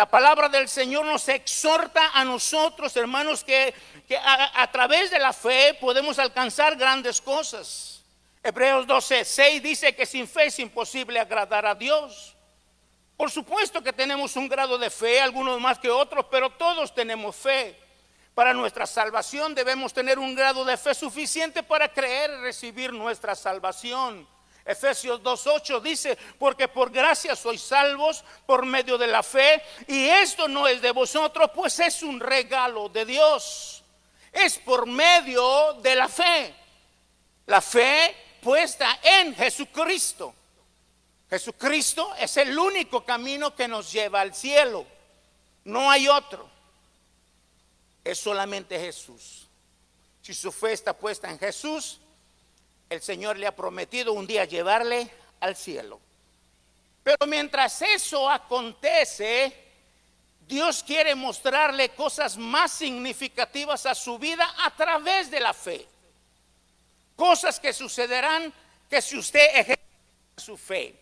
La 0.00 0.06
palabra 0.06 0.48
del 0.48 0.66
Señor 0.66 1.04
nos 1.04 1.28
exhorta 1.28 2.12
a 2.14 2.24
nosotros, 2.24 2.96
hermanos, 2.96 3.44
que, 3.44 3.74
a, 4.18 4.62
a, 4.62 4.72
través 4.72 5.10
de 5.10 5.18
la 5.18 5.34
fe 5.34 5.76
podemos 5.78 6.18
alcanzar 6.18 6.74
grandes 6.74 7.20
cosas. 7.20 8.02
Hebreos 8.42 8.86
12, 8.86 9.26
6 9.26 9.62
dice 9.62 9.94
que 9.94 10.06
sin 10.06 10.26
fe 10.26 10.46
es 10.46 10.58
imposible 10.58 11.20
agradar 11.20 11.66
a 11.66 11.74
Dios. 11.74 12.34
Por 13.14 13.30
supuesto 13.30 13.82
que 13.82 13.92
tenemos 13.92 14.36
un 14.36 14.48
grado 14.48 14.78
de 14.78 14.88
fe, 14.88 15.20
algunos 15.20 15.60
más 15.60 15.78
que 15.78 15.90
otros, 15.90 16.24
pero 16.30 16.48
todos 16.48 16.94
tenemos 16.94 17.36
fe. 17.36 17.78
Para 18.34 18.54
nuestra 18.54 18.86
salvación 18.86 19.54
debemos 19.54 19.92
tener 19.92 20.18
un 20.18 20.34
grado 20.34 20.64
de 20.64 20.78
fe 20.78 20.94
suficiente 20.94 21.62
para 21.62 21.92
creer 21.92 22.30
y 22.30 22.40
recibir 22.40 22.90
nuestra 22.90 23.34
salvación. 23.34 24.26
Efesios 24.70 25.20
2.8 25.20 25.80
dice, 25.80 26.16
porque 26.38 26.68
por 26.68 26.90
gracia 26.90 27.34
sois 27.34 27.60
salvos 27.60 28.24
por 28.46 28.64
medio 28.64 28.96
de 28.96 29.08
la 29.08 29.22
fe, 29.22 29.62
y 29.88 30.08
esto 30.08 30.46
no 30.46 30.68
es 30.68 30.80
de 30.80 30.92
vosotros, 30.92 31.50
pues 31.54 31.80
es 31.80 32.02
un 32.02 32.20
regalo 32.20 32.88
de 32.88 33.04
Dios. 33.04 33.82
Es 34.32 34.58
por 34.58 34.86
medio 34.86 35.74
de 35.82 35.94
la 35.96 36.08
fe. 36.08 36.54
La 37.46 37.60
fe 37.60 38.14
puesta 38.40 39.00
en 39.02 39.34
Jesucristo. 39.34 40.34
Jesucristo 41.28 42.14
es 42.16 42.36
el 42.36 42.56
único 42.56 43.04
camino 43.04 43.54
que 43.54 43.66
nos 43.66 43.90
lleva 43.90 44.20
al 44.20 44.34
cielo. 44.34 44.86
No 45.64 45.90
hay 45.90 46.06
otro. 46.06 46.48
Es 48.04 48.18
solamente 48.18 48.78
Jesús. 48.78 49.48
Si 50.22 50.32
su 50.32 50.52
fe 50.52 50.72
está 50.72 50.92
puesta 50.92 51.28
en 51.28 51.38
Jesús, 51.38 52.00
el 52.90 53.00
Señor 53.00 53.38
le 53.38 53.46
ha 53.46 53.54
prometido 53.54 54.12
un 54.12 54.26
día 54.26 54.44
llevarle 54.44 55.08
al 55.38 55.54
cielo. 55.54 56.00
Pero 57.04 57.24
mientras 57.28 57.80
eso 57.82 58.28
acontece, 58.28 59.56
Dios 60.46 60.82
quiere 60.82 61.14
mostrarle 61.14 61.90
cosas 61.90 62.36
más 62.36 62.72
significativas 62.72 63.86
a 63.86 63.94
su 63.94 64.18
vida 64.18 64.52
a 64.64 64.74
través 64.74 65.30
de 65.30 65.38
la 65.38 65.54
fe. 65.54 65.86
Cosas 67.14 67.60
que 67.60 67.72
sucederán 67.72 68.52
que 68.90 69.00
si 69.00 69.16
usted 69.16 69.46
ejerce 69.54 69.84
su 70.36 70.56
fe. 70.56 70.96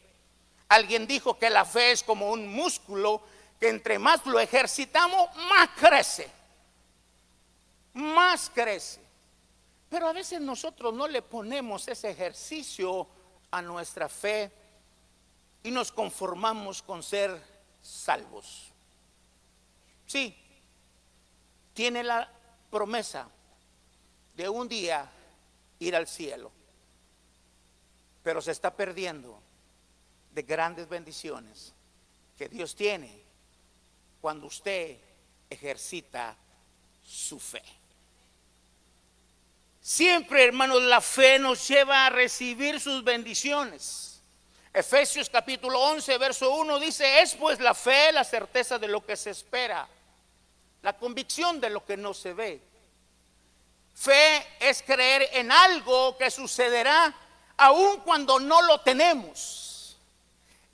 Alguien 0.69 1.07
dijo 1.07 1.39
que 1.39 1.49
la 1.49 1.65
fe 1.65 1.93
es 1.93 2.03
como 2.03 2.31
un 2.31 2.49
músculo 2.49 3.23
que 3.59 3.71
entre 3.71 3.99
más 3.99 4.27
lo 4.27 4.39
ejercitamos, 4.39 5.35
más 5.37 5.71
crece. 5.81 6.29
Más 7.95 8.51
crece. 8.55 9.08
Pero 9.89 10.09
a 10.09 10.13
veces 10.13 10.41
nosotros 10.41 10.93
no 10.93 11.09
le 11.09 11.23
ponemos 11.23 11.89
ese 11.89 12.11
ejercicio 12.11 13.07
a 13.51 13.63
nuestra 13.63 14.09
fe 14.09 14.51
y 15.63 15.71
nos 15.71 15.93
conformamos 15.93 16.83
con 16.83 17.03
ser 17.03 17.41
salvos. 17.83 18.69
Sí, 20.07 20.37
tiene 21.73 22.03
la 22.03 22.31
promesa 22.71 23.29
de 24.35 24.49
un 24.49 24.69
día 24.69 25.11
ir 25.79 25.97
al 25.97 26.07
cielo, 26.07 26.51
pero 28.23 28.41
se 28.43 28.53
está 28.53 28.75
perdiendo 28.75 29.41
de 30.33 30.43
grandes 30.43 30.89
bendiciones 30.89 31.73
que 32.37 32.49
Dios 32.49 32.75
tiene 32.75 33.11
cuando 34.21 34.47
usted 34.47 34.99
ejercita 35.51 36.37
su 37.05 37.39
fe. 37.39 37.63
Siempre, 39.89 40.45
hermanos, 40.45 40.83
la 40.83 41.01
fe 41.01 41.39
nos 41.39 41.67
lleva 41.67 42.05
a 42.05 42.11
recibir 42.11 42.79
sus 42.79 43.03
bendiciones. 43.03 44.21
Efesios 44.71 45.31
capítulo 45.31 45.81
11, 45.81 46.19
verso 46.19 46.51
1 46.57 46.79
dice, 46.79 47.23
es 47.23 47.35
pues 47.35 47.59
la 47.59 47.73
fe 47.73 48.13
la 48.13 48.23
certeza 48.23 48.79
de 48.79 48.87
lo 48.87 49.01
que 49.03 49.17
se 49.17 49.31
espera, 49.31 49.89
la 50.83 50.93
convicción 50.93 51.59
de 51.59 51.71
lo 51.71 51.87
que 51.87 51.97
no 51.97 52.13
se 52.13 52.35
ve. 52.35 52.61
Fe 53.95 54.47
es 54.61 54.83
creer 54.83 55.31
en 55.33 55.51
algo 55.51 56.19
que 56.19 56.31
sucederá 56.31 57.15
aun 57.57 58.01
cuando 58.01 58.39
no 58.39 58.61
lo 58.61 58.83
tenemos. 58.83 59.97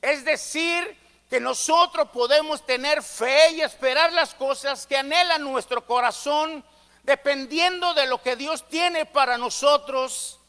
Es 0.02 0.24
decir, 0.24 0.98
que 1.30 1.38
nosotros 1.38 2.08
podemos 2.08 2.66
tener 2.66 3.00
fe 3.00 3.52
y 3.52 3.60
esperar 3.60 4.12
las 4.12 4.34
cosas 4.34 4.88
que 4.88 4.96
anhela 4.96 5.38
nuestro 5.38 5.86
corazón, 5.86 6.64
dependiendo 7.04 7.94
de 7.94 8.06
lo 8.06 8.20
que 8.20 8.34
Dios 8.34 8.68
tiene 8.68 9.06
para 9.06 9.38
nosotros. 9.38 10.40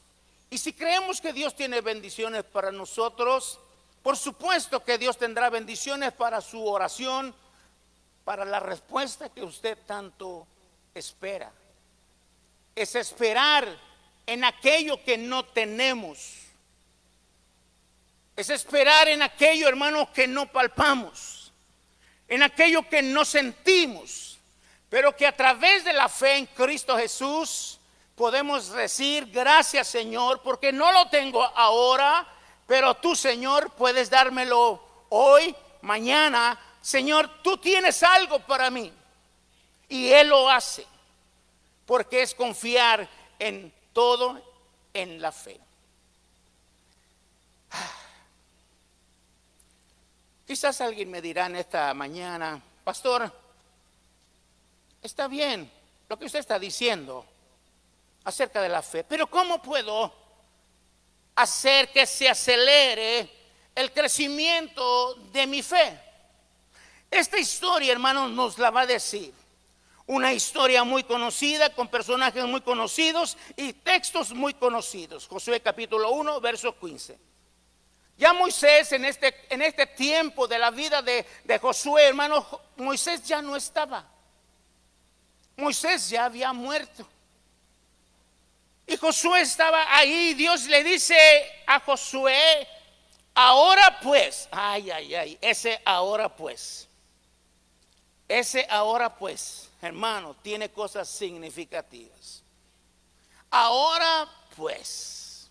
Y 0.50 0.58
si 0.58 0.74
creemos 0.74 1.22
que 1.22 1.34
Dios 1.34 1.56
tiene 1.56 1.82
bendiciones 1.82 2.44
para 2.44 2.72
nosotros, 2.72 3.60
por 4.02 4.18
supuesto 4.18 4.84
que 4.84 4.98
Dios 4.98 5.18
tendrá 5.18 5.50
bendiciones 5.50 6.14
para 6.14 6.42
su 6.42 6.66
oración, 6.66 7.36
para 8.24 8.46
la 8.46 8.60
respuesta 8.60 9.30
que 9.30 9.44
usted 9.44 9.78
tanto 9.86 10.48
espera. 10.94 11.52
Es 12.76 12.96
esperar 12.96 13.68
en 14.26 14.44
aquello 14.44 15.04
que 15.04 15.18
no 15.18 15.46
tenemos. 15.46 16.46
Es 18.36 18.50
esperar 18.50 19.08
en 19.08 19.22
aquello, 19.22 19.68
hermanos, 19.68 20.10
que 20.10 20.28
no 20.28 20.52
palpamos, 20.52 21.52
en 22.28 22.44
aquello 22.44 22.88
que 22.90 23.02
no 23.02 23.24
sentimos, 23.24 24.35
pero 24.96 25.14
que 25.14 25.28
a 25.28 25.36
través 25.36 25.84
de 25.84 25.92
la 25.92 26.08
fe 26.08 26.38
en 26.38 26.46
Cristo 26.46 26.98
Jesús 26.98 27.82
podemos 28.16 28.70
decir, 28.70 29.26
gracias 29.26 29.90
Señor, 29.90 30.42
porque 30.42 30.72
no 30.72 30.90
lo 30.94 31.10
tengo 31.10 31.44
ahora, 31.44 32.26
pero 32.66 32.96
tú 32.96 33.14
Señor 33.14 33.72
puedes 33.72 34.10
dármelo 34.10 34.82
hoy, 35.10 35.54
mañana. 35.82 36.58
Señor, 36.80 37.30
tú 37.44 37.58
tienes 37.58 38.04
algo 38.04 38.40
para 38.40 38.72
mí. 38.72 38.90
Y 39.90 40.14
Él 40.14 40.30
lo 40.30 40.50
hace, 40.50 40.88
porque 41.86 42.22
es 42.22 42.34
confiar 42.34 43.06
en 43.38 43.74
todo 43.92 44.42
en 44.94 45.22
la 45.22 45.34
fe. 45.34 45.60
Quizás 50.48 50.80
alguien 50.80 51.12
me 51.12 51.22
dirá 51.22 51.48
en 51.48 51.58
esta 51.58 51.94
mañana, 51.94 52.64
pastor, 52.86 53.45
está 55.06 55.28
bien 55.28 55.72
lo 56.10 56.18
que 56.18 56.26
usted 56.26 56.40
está 56.40 56.60
diciendo 56.60 57.26
acerca 58.24 58.62
de 58.62 58.70
la 58.70 58.82
fe, 58.82 59.04
pero 59.04 59.28
¿cómo 59.28 59.62
puedo 59.62 60.26
hacer 61.36 61.92
que 61.92 62.06
se 62.06 62.30
acelere 62.30 63.30
el 63.76 63.92
crecimiento 63.92 65.16
de 65.34 65.46
mi 65.46 65.62
fe. 65.62 66.00
Esta 67.12 67.38
historia, 67.38 67.92
hermanos, 67.92 68.32
nos 68.32 68.58
la 68.58 68.72
va 68.72 68.82
a 68.82 68.86
decir. 68.86 69.34
Una 70.08 70.34
historia 70.34 70.84
muy 70.84 71.04
conocida, 71.04 71.72
con 71.72 71.88
personajes 71.88 72.46
muy 72.46 72.62
conocidos 72.62 73.38
y 73.56 73.74
textos 73.74 74.34
muy 74.34 74.54
conocidos. 74.54 75.28
Josué 75.28 75.60
capítulo 75.62 76.12
1, 76.12 76.40
verso 76.40 76.78
15. 76.80 77.18
Ya 78.18 78.32
Moisés 78.32 78.92
en 78.94 79.04
este, 79.04 79.36
en 79.50 79.62
este 79.62 79.88
tiempo 79.88 80.48
de 80.48 80.60
la 80.60 80.72
vida 80.72 81.02
de, 81.02 81.26
de 81.44 81.60
Josué, 81.60 82.06
hermano, 82.06 82.46
Moisés 82.78 83.24
ya 83.24 83.42
no 83.42 83.56
estaba. 83.56 84.08
Moisés 85.58 86.10
ya 86.10 86.26
había 86.26 86.52
muerto. 86.54 87.08
Y 88.88 88.98
Josué 88.98 89.42
estaba 89.42 89.96
ahí. 89.96 90.34
Dios 90.34 90.66
le 90.66 90.84
dice 90.84 91.18
a 91.66 91.80
Josué, 91.80 92.68
ahora 93.34 94.00
pues, 94.02 94.48
ay, 94.52 94.92
ay, 94.92 95.16
ay, 95.16 95.38
ese 95.42 95.82
ahora 95.86 96.30
pues, 96.30 96.88
ese 98.28 98.66
ahora 98.70 99.14
pues, 99.14 99.70
hermano, 99.82 100.36
tiene 100.42 100.70
cosas 100.70 101.10
significativas. 101.10 102.44
Ahora 103.50 104.30
pues, 104.56 105.50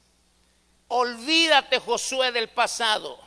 olvídate 0.88 1.78
Josué 1.80 2.30
del 2.30 2.49
pasado, 2.49 3.18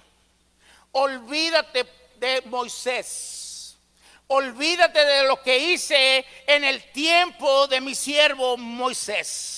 olvídate 0.92 1.86
de 2.18 2.42
Moisés, 2.46 3.37
olvídate 4.28 5.04
de 5.04 5.24
lo 5.24 5.42
que 5.42 5.58
hice 5.58 6.26
en 6.46 6.64
el 6.64 6.84
tiempo 6.92 7.68
de 7.68 7.82
mi 7.82 7.96
siervo 7.96 8.58
Moisés. 8.58 9.58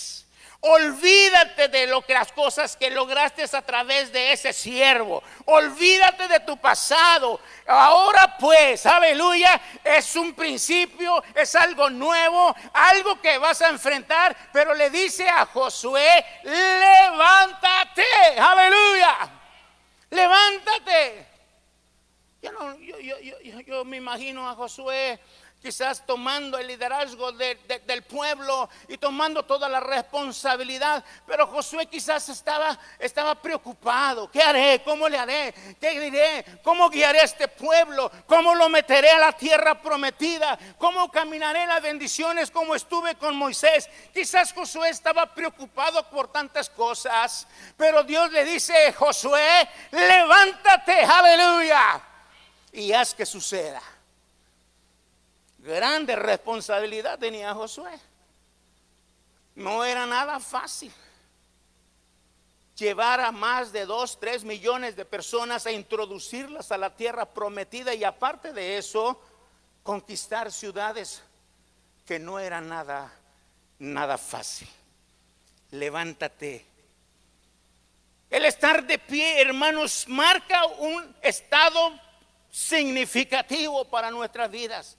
Olvídate 0.61 1.69
de 1.69 1.87
lo 1.87 2.01
que 2.01 2.13
las 2.13 2.33
cosas 2.33 2.75
que 2.75 2.89
lograste 2.89 3.43
a 3.43 3.61
través 3.61 4.11
de 4.11 4.33
ese 4.33 4.51
siervo. 4.51 5.23
Olvídate 5.45 6.27
de 6.27 6.41
tu 6.41 6.57
pasado. 6.57 7.39
Ahora 7.65 8.35
pues, 8.37 8.85
aleluya, 8.85 9.59
es 9.85 10.17
un 10.17 10.33
principio, 10.33 11.23
es 11.33 11.55
algo 11.55 11.89
nuevo, 11.89 12.53
algo 12.73 13.21
que 13.21 13.37
vas 13.37 13.61
a 13.61 13.69
enfrentar, 13.69 14.35
pero 14.51 14.73
le 14.73 14.89
dice 14.89 15.29
a 15.29 15.45
Josué, 15.45 16.25
levántate, 16.43 18.03
aleluya. 18.37 19.29
Levántate. 20.09 21.28
Yo, 22.41 22.51
no, 22.53 22.75
yo, 22.77 23.85
me 23.85 23.97
imagino 23.97 24.49
a 24.49 24.55
Josué 24.55 25.19
quizás 25.61 26.05
tomando 26.05 26.57
el 26.57 26.67
liderazgo 26.67 27.33
del 27.33 28.03
pueblo 28.03 28.69
y 28.87 28.97
tomando 28.97 29.43
toda 29.43 29.67
la 29.67 29.79
responsabilidad. 29.79 31.03
Pero 31.27 31.47
Josué 31.47 31.85
quizás 31.87 32.29
estaba, 32.29 32.79
estaba 32.97 33.35
preocupado. 33.35 34.31
¿Qué 34.31 34.41
haré? 34.41 34.81
¿Cómo 34.83 35.09
le 35.09 35.17
haré? 35.17 35.53
¿Qué 35.79 35.99
diré? 35.99 36.45
¿Cómo 36.63 36.89
guiaré 36.89 37.19
a 37.19 37.25
este 37.25 37.47
pueblo? 37.47 38.09
¿Cómo 38.25 38.55
lo 38.55 38.69
meteré 38.69 39.09
a 39.09 39.19
la 39.19 39.33
tierra 39.33 39.81
prometida? 39.81 40.57
¿Cómo 40.77 41.11
caminaré 41.11 41.67
las 41.67 41.81
bendiciones 41.81 42.51
como 42.51 42.73
estuve 42.73 43.15
con 43.15 43.35
Moisés? 43.35 43.89
Quizás 44.13 44.53
Josué 44.53 44.89
estaba 44.89 45.33
preocupado 45.33 46.09
por 46.09 46.31
tantas 46.31 46.69
cosas. 46.69 47.47
Pero 47.75 48.03
Dios 48.03 48.31
le 48.31 48.45
dice, 48.45 48.93
Josué, 48.93 49.67
levántate, 49.91 51.03
aleluya. 51.03 52.05
Y 52.71 52.91
haz 52.93 53.13
que 53.13 53.25
suceda. 53.25 53.81
Grande 55.59 56.15
responsabilidad 56.15 57.19
tenía 57.19 57.53
Josué. 57.53 57.99
No 59.55 59.83
era 59.83 60.05
nada 60.05 60.39
fácil 60.39 60.93
llevar 62.79 63.19
a 63.19 63.31
más 63.31 63.71
de 63.71 63.85
dos, 63.85 64.19
tres 64.19 64.43
millones 64.43 64.95
de 64.95 65.05
personas 65.05 65.65
a 65.65 65.71
introducirlas 65.71 66.71
a 66.71 66.77
la 66.77 66.95
tierra 66.95 67.25
prometida 67.25 67.93
y 67.93 68.03
aparte 68.03 68.53
de 68.53 68.77
eso, 68.77 69.21
conquistar 69.83 70.51
ciudades 70.51 71.21
que 72.05 72.17
no 72.19 72.39
era 72.39 72.61
nada, 72.61 73.11
nada 73.79 74.17
fácil. 74.17 74.69
Levántate. 75.71 76.65
El 78.29 78.45
estar 78.45 78.85
de 78.85 78.97
pie, 78.97 79.41
hermanos, 79.41 80.05
marca 80.07 80.65
un 80.65 81.15
estado 81.21 81.99
significativo 82.51 83.85
para 83.85 84.11
nuestras 84.11 84.49
vidas. 84.49 84.97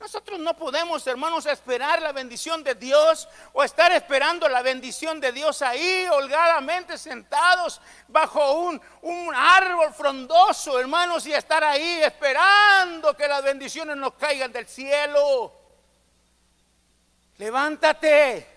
Nosotros 0.00 0.38
no 0.38 0.56
podemos, 0.56 1.06
hermanos, 1.06 1.44
esperar 1.44 2.00
la 2.00 2.12
bendición 2.12 2.64
de 2.64 2.74
Dios 2.74 3.28
o 3.52 3.62
estar 3.62 3.92
esperando 3.92 4.48
la 4.48 4.62
bendición 4.62 5.20
de 5.20 5.30
Dios 5.30 5.60
ahí, 5.60 6.06
holgadamente 6.10 6.96
sentados 6.96 7.82
bajo 8.08 8.60
un, 8.60 8.80
un, 9.02 9.34
árbol 9.34 9.92
frondoso, 9.92 10.80
hermanos, 10.80 11.26
y 11.26 11.34
estar 11.34 11.62
ahí 11.62 12.00
esperando 12.02 13.14
que 13.14 13.28
las 13.28 13.42
bendiciones 13.42 13.94
nos 13.98 14.14
caigan 14.14 14.50
del 14.50 14.66
cielo. 14.66 15.52
Levántate 17.36 18.48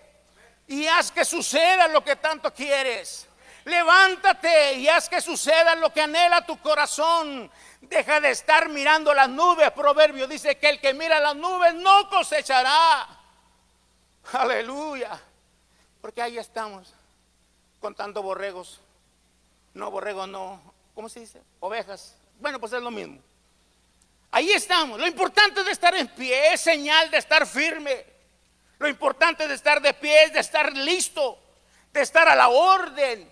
y 0.68 0.88
haz 0.88 1.12
que 1.12 1.26
suceda 1.26 1.90
lo 1.90 2.02
que 2.06 2.16
tanto 2.16 2.54
quieres. 2.54 3.28
Levántate 3.66 4.74
y 4.76 4.90
haz 4.90 5.08
que 5.08 5.22
suceda 5.22 5.76
lo 5.76 5.94
que 5.94 6.02
anhela 6.02 6.46
tu 6.46 6.58
corazón. 6.60 7.50
Deja 7.82 8.20
de 8.20 8.32
estar 8.32 8.70
mirando 8.70 9.14
las 9.14 9.30
nubes. 9.30 9.72
Proverbio 9.72 10.28
dice 10.28 10.58
que 10.58 10.70
el 10.70 10.82
que 10.82 10.94
mira 10.94 11.20
las 11.20 11.36
nubes 11.36 11.74
no 11.76 12.10
cosechará. 12.10 13.08
Aleluya. 14.34 15.20
Porque 16.02 16.22
ahí 16.22 16.38
estamos 16.38 16.94
contando 17.80 18.22
borregos. 18.22 18.80
No, 19.74 19.92
borregos 19.92 20.28
no. 20.28 20.62
¿Cómo 20.94 21.10
se 21.10 21.22
dice? 21.22 21.42
Ovejas. 21.60 22.16
Bueno, 22.40 22.60
pues 22.60 22.74
es 22.74 22.82
lo 22.82 22.92
mismo. 22.92 23.20
Ahí 24.32 24.52
estamos. 24.52 25.00
Lo 25.00 25.08
importante 25.08 25.64
de 25.64 25.72
estar 25.72 25.96
en 25.96 26.08
pie 26.10 26.54
es 26.54 26.62
señal 26.62 27.10
de 27.12 27.18
estar 27.18 27.46
firme. 27.46 28.06
Lo 28.80 28.88
importante 28.88 29.48
de 29.48 29.54
estar 29.54 29.82
de 29.82 29.94
pie 29.94 30.24
es 30.24 30.34
de 30.34 30.40
estar 30.40 30.76
listo, 30.76 31.38
de 31.94 32.02
estar 32.02 32.28
a 32.28 32.36
la 32.36 32.50
orden, 32.50 33.32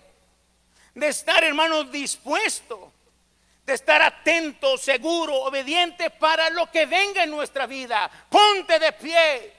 de 0.94 1.08
estar, 1.08 1.42
hermano, 1.44 1.84
dispuesto 1.84 2.92
de 3.64 3.74
estar 3.74 4.02
atento, 4.02 4.76
seguro, 4.76 5.34
obediente 5.42 6.10
para 6.10 6.50
lo 6.50 6.70
que 6.70 6.86
venga 6.86 7.22
en 7.22 7.30
nuestra 7.30 7.66
vida. 7.66 8.10
Ponte 8.28 8.78
de 8.78 8.92
pie. 8.92 9.52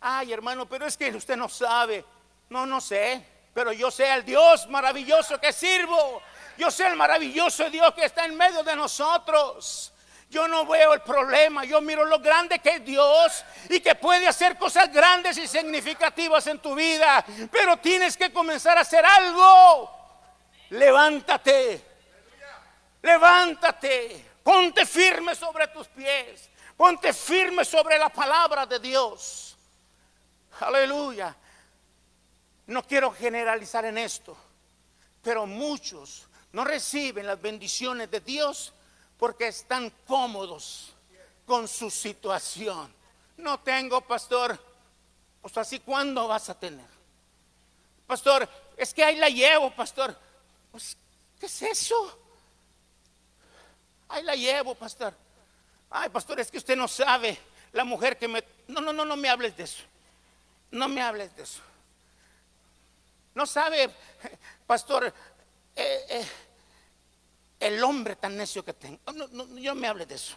Ay, 0.00 0.32
hermano, 0.32 0.66
pero 0.66 0.86
es 0.86 0.96
que 0.96 1.10
usted 1.10 1.36
no 1.36 1.48
sabe. 1.48 2.04
No, 2.50 2.66
no 2.66 2.80
sé. 2.80 3.24
Pero 3.54 3.72
yo 3.72 3.90
sé 3.90 4.10
al 4.10 4.24
Dios 4.24 4.68
maravilloso 4.68 5.40
que 5.40 5.52
sirvo. 5.52 6.22
Yo 6.58 6.70
sé 6.70 6.86
el 6.86 6.96
maravilloso 6.96 7.70
Dios 7.70 7.94
que 7.94 8.04
está 8.04 8.26
en 8.26 8.36
medio 8.36 8.62
de 8.62 8.76
nosotros. 8.76 9.92
Yo 10.28 10.46
no 10.46 10.64
veo 10.64 10.94
el 10.94 11.00
problema, 11.00 11.64
yo 11.64 11.80
miro 11.80 12.04
lo 12.04 12.20
grande 12.20 12.60
que 12.60 12.76
es 12.76 12.84
Dios 12.84 13.44
y 13.68 13.80
que 13.80 13.96
puede 13.96 14.28
hacer 14.28 14.56
cosas 14.58 14.92
grandes 14.92 15.36
y 15.38 15.48
significativas 15.48 16.46
en 16.46 16.60
tu 16.60 16.74
vida. 16.74 17.24
Pero 17.50 17.78
tienes 17.78 18.16
que 18.16 18.32
comenzar 18.32 18.78
a 18.78 18.82
hacer 18.82 19.04
algo. 19.04 19.99
Levántate 20.70 21.90
Levántate, 23.02 24.24
ponte 24.42 24.84
firme 24.84 25.34
sobre 25.34 25.68
tus 25.68 25.88
pies, 25.88 26.50
ponte 26.76 27.12
firme 27.12 27.64
sobre 27.64 27.98
la 27.98 28.10
palabra 28.10 28.66
de 28.66 28.78
Dios. 28.78 29.56
Aleluya. 30.60 31.34
No 32.66 32.86
quiero 32.86 33.10
generalizar 33.10 33.86
en 33.86 33.96
esto, 33.98 34.36
pero 35.22 35.46
muchos 35.46 36.28
no 36.52 36.62
reciben 36.62 37.26
las 37.26 37.40
bendiciones 37.40 38.10
de 38.10 38.20
Dios 38.20 38.72
porque 39.18 39.48
están 39.48 39.90
cómodos 40.06 40.92
con 41.46 41.66
su 41.66 41.90
situación. 41.90 42.94
No 43.38 43.60
tengo, 43.60 44.02
pastor. 44.02 44.58
Pues 45.40 45.56
así, 45.56 45.80
¿cuándo 45.80 46.28
vas 46.28 46.50
a 46.50 46.58
tener? 46.58 46.86
Pastor, 48.06 48.46
es 48.76 48.92
que 48.92 49.02
ahí 49.02 49.16
la 49.16 49.30
llevo, 49.30 49.70
pastor. 49.70 50.14
Pues, 50.70 50.96
¿qué 51.38 51.46
es 51.46 51.62
eso? 51.62 52.18
Ahí 54.08 54.22
la 54.22 54.34
llevo, 54.34 54.74
pastor. 54.74 55.14
Ay, 55.90 56.08
pastor, 56.08 56.40
es 56.40 56.50
que 56.50 56.58
usted 56.58 56.76
no 56.76 56.88
sabe 56.88 57.38
la 57.72 57.84
mujer 57.84 58.18
que 58.18 58.28
me... 58.28 58.42
No, 58.68 58.80
no, 58.80 58.92
no, 58.92 59.04
no 59.04 59.16
me 59.16 59.28
hables 59.28 59.56
de 59.56 59.64
eso. 59.64 59.82
No 60.70 60.88
me 60.88 61.02
hables 61.02 61.34
de 61.36 61.42
eso. 61.42 61.60
No 63.34 63.46
sabe, 63.46 63.90
pastor, 64.66 65.12
eh, 65.76 66.06
eh, 66.08 66.28
el 67.60 67.82
hombre 67.82 68.16
tan 68.16 68.36
necio 68.36 68.64
que 68.64 68.74
tengo. 68.74 68.98
No, 69.12 69.26
no, 69.28 69.46
no 69.46 69.74
me 69.74 69.88
hables 69.88 70.08
de 70.08 70.14
eso. 70.14 70.36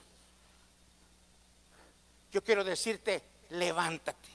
Yo 2.32 2.44
quiero 2.44 2.64
decirte, 2.64 3.22
levántate. 3.52 4.30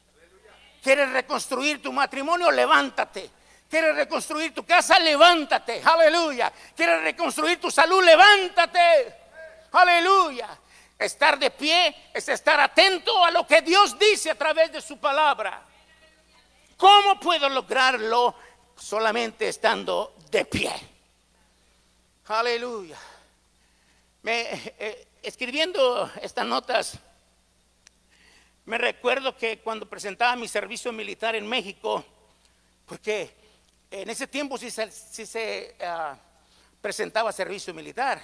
¿Quieres 0.82 1.10
reconstruir 1.10 1.82
tu 1.82 1.92
matrimonio? 1.92 2.50
Levántate. 2.50 3.30
¿Quieres 3.68 3.94
reconstruir 3.94 4.54
tu 4.54 4.64
casa? 4.64 4.98
Levántate. 4.98 5.82
Aleluya. 5.84 6.50
¿Quieres 6.74 7.02
reconstruir 7.02 7.60
tu 7.60 7.70
salud? 7.70 8.02
Levántate. 8.02 9.14
Aleluya. 9.72 10.58
Estar 10.98 11.38
de 11.38 11.50
pie 11.50 12.10
es 12.14 12.28
estar 12.28 12.58
atento 12.58 13.24
a 13.24 13.30
lo 13.30 13.46
que 13.46 13.60
Dios 13.60 13.98
dice 13.98 14.30
a 14.30 14.34
través 14.34 14.72
de 14.72 14.80
su 14.80 14.98
palabra. 14.98 15.62
¿Cómo 16.76 17.20
puedo 17.20 17.48
lograrlo? 17.48 18.34
Solamente 18.74 19.48
estando 19.48 20.14
de 20.30 20.44
pie. 20.44 20.72
Aleluya. 22.28 22.98
Eh, 24.24 25.08
escribiendo 25.22 26.10
estas 26.22 26.46
notas, 26.46 26.98
me 28.64 28.78
recuerdo 28.78 29.36
que 29.36 29.58
cuando 29.60 29.88
presentaba 29.88 30.36
mi 30.36 30.48
servicio 30.48 30.92
militar 30.92 31.34
en 31.34 31.46
México, 31.46 32.04
porque 32.86 33.47
en 33.90 34.10
ese 34.10 34.26
tiempo 34.26 34.58
sí 34.58 34.70
se, 34.70 35.76
ah, 35.80 36.16
presentaba 36.80 37.32
servicio 37.32 37.72
militar 37.72 38.20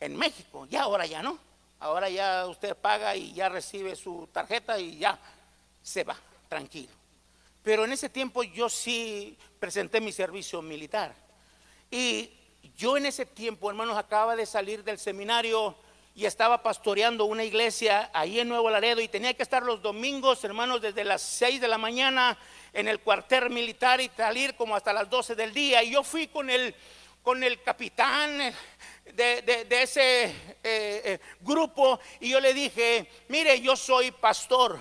en 0.00 0.16
México, 0.16 0.66
ya 0.66 0.82
ahora 0.82 1.06
ya 1.06 1.22
no. 1.22 1.38
Ahora 1.78 2.08
ya 2.08 2.46
usted 2.46 2.74
paga 2.74 3.14
y 3.14 3.34
ya 3.34 3.48
recibe 3.48 3.94
su 3.96 4.28
tarjeta 4.32 4.78
y 4.78 4.98
ya 4.98 5.18
se 5.82 6.04
va, 6.04 6.16
tranquilo. 6.48 6.92
Pero 7.62 7.84
en 7.84 7.92
ese 7.92 8.08
tiempo 8.08 8.42
yo 8.42 8.70
sí 8.70 9.36
presenté 9.60 10.00
mi 10.00 10.12
servicio 10.12 10.62
militar. 10.62 11.14
Y 11.90 12.32
yo 12.76 12.96
en 12.96 13.06
ese 13.06 13.26
tiempo, 13.26 13.68
hermanos, 13.68 13.98
acaba 13.98 14.36
de 14.36 14.46
salir 14.46 14.82
del 14.84 14.98
seminario 14.98 15.76
y 16.16 16.24
estaba 16.24 16.62
pastoreando 16.62 17.26
una 17.26 17.44
iglesia 17.44 18.10
ahí 18.14 18.40
en 18.40 18.48
Nuevo 18.48 18.70
Laredo 18.70 19.02
y 19.02 19.08
tenía 19.08 19.34
que 19.34 19.42
estar 19.42 19.62
los 19.62 19.82
domingos, 19.82 20.42
hermanos, 20.44 20.80
desde 20.80 21.04
las 21.04 21.20
6 21.20 21.60
de 21.60 21.68
la 21.68 21.76
mañana 21.76 22.38
en 22.72 22.88
el 22.88 23.00
cuartel 23.00 23.50
militar 23.50 24.00
y 24.00 24.10
salir 24.16 24.54
como 24.54 24.74
hasta 24.74 24.94
las 24.94 25.10
12 25.10 25.34
del 25.34 25.52
día. 25.52 25.82
Y 25.82 25.90
yo 25.90 26.02
fui 26.02 26.28
con 26.28 26.48
el, 26.48 26.74
con 27.22 27.44
el 27.44 27.60
capitán 27.62 28.38
de, 29.12 29.66
ese 29.68 30.24
eh, 30.24 30.32
eh, 30.64 31.18
grupo 31.40 32.00
y 32.18 32.30
yo 32.30 32.40
le 32.40 32.54
dije, 32.54 33.10
mire, 33.28 33.60
yo 33.60 33.76
soy 33.76 34.10
pastor 34.10 34.80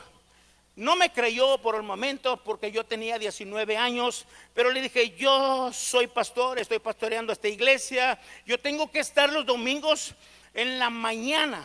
no 0.77 0.97
me 0.97 1.09
creyó 1.13 1.57
por 1.59 1.75
el 1.75 1.83
momento 1.83 2.35
porque 2.43 2.69
yo 2.69 2.85
tenía 2.85 3.17
19 3.17 3.77
años, 3.77 4.25
pero 4.53 4.71
le 4.71 4.81
dije, 4.81 5.11
yo 5.11 5.71
soy 5.71 6.07
pastor, 6.07 6.59
estoy 6.59 6.79
pastoreando 6.79 7.31
esta 7.31 7.47
iglesia, 7.47 8.19
yo 8.45 8.59
tengo 8.59 8.91
que 8.91 8.99
estar 8.99 9.31
los 9.31 9.45
domingos 9.45 10.15
en 10.55 10.79
la 10.79 10.89
mañana, 10.89 11.63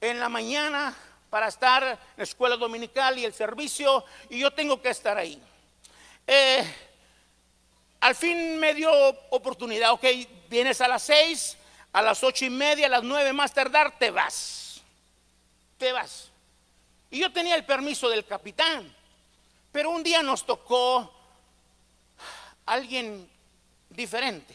en 0.00 0.20
la 0.20 0.28
mañana 0.28 0.96
para 1.28 1.48
estar 1.48 1.82
en 1.82 1.98
la 2.16 2.22
escuela 2.22 2.56
dominical 2.56 3.18
y 3.18 3.24
el 3.24 3.32
servicio, 3.32 4.04
y 4.28 4.38
yo 4.38 4.52
tengo 4.52 4.80
que 4.80 4.90
estar 4.90 5.18
ahí. 5.18 5.40
Eh, 6.26 6.64
al 8.00 8.14
fin 8.14 8.58
me 8.58 8.74
dio 8.74 8.90
oportunidad, 9.30 9.92
ok, 9.92 10.04
vienes 10.48 10.80
a 10.80 10.86
las 10.86 11.02
seis, 11.02 11.56
a 11.92 12.02
las 12.02 12.22
ocho 12.22 12.44
y 12.44 12.50
media, 12.50 12.86
a 12.86 12.90
las 12.90 13.02
nueve 13.02 13.32
más 13.32 13.52
tardar, 13.52 13.98
te 13.98 14.10
vas, 14.10 14.80
te 15.78 15.92
vas. 15.92 16.30
Y 17.10 17.18
yo 17.18 17.32
tenía 17.32 17.56
el 17.56 17.64
permiso 17.64 18.08
del 18.08 18.24
capitán. 18.24 18.94
Pero 19.72 19.90
un 19.90 20.02
día 20.02 20.22
nos 20.22 20.44
tocó 20.44 21.12
alguien 22.66 23.28
diferente. 23.88 24.54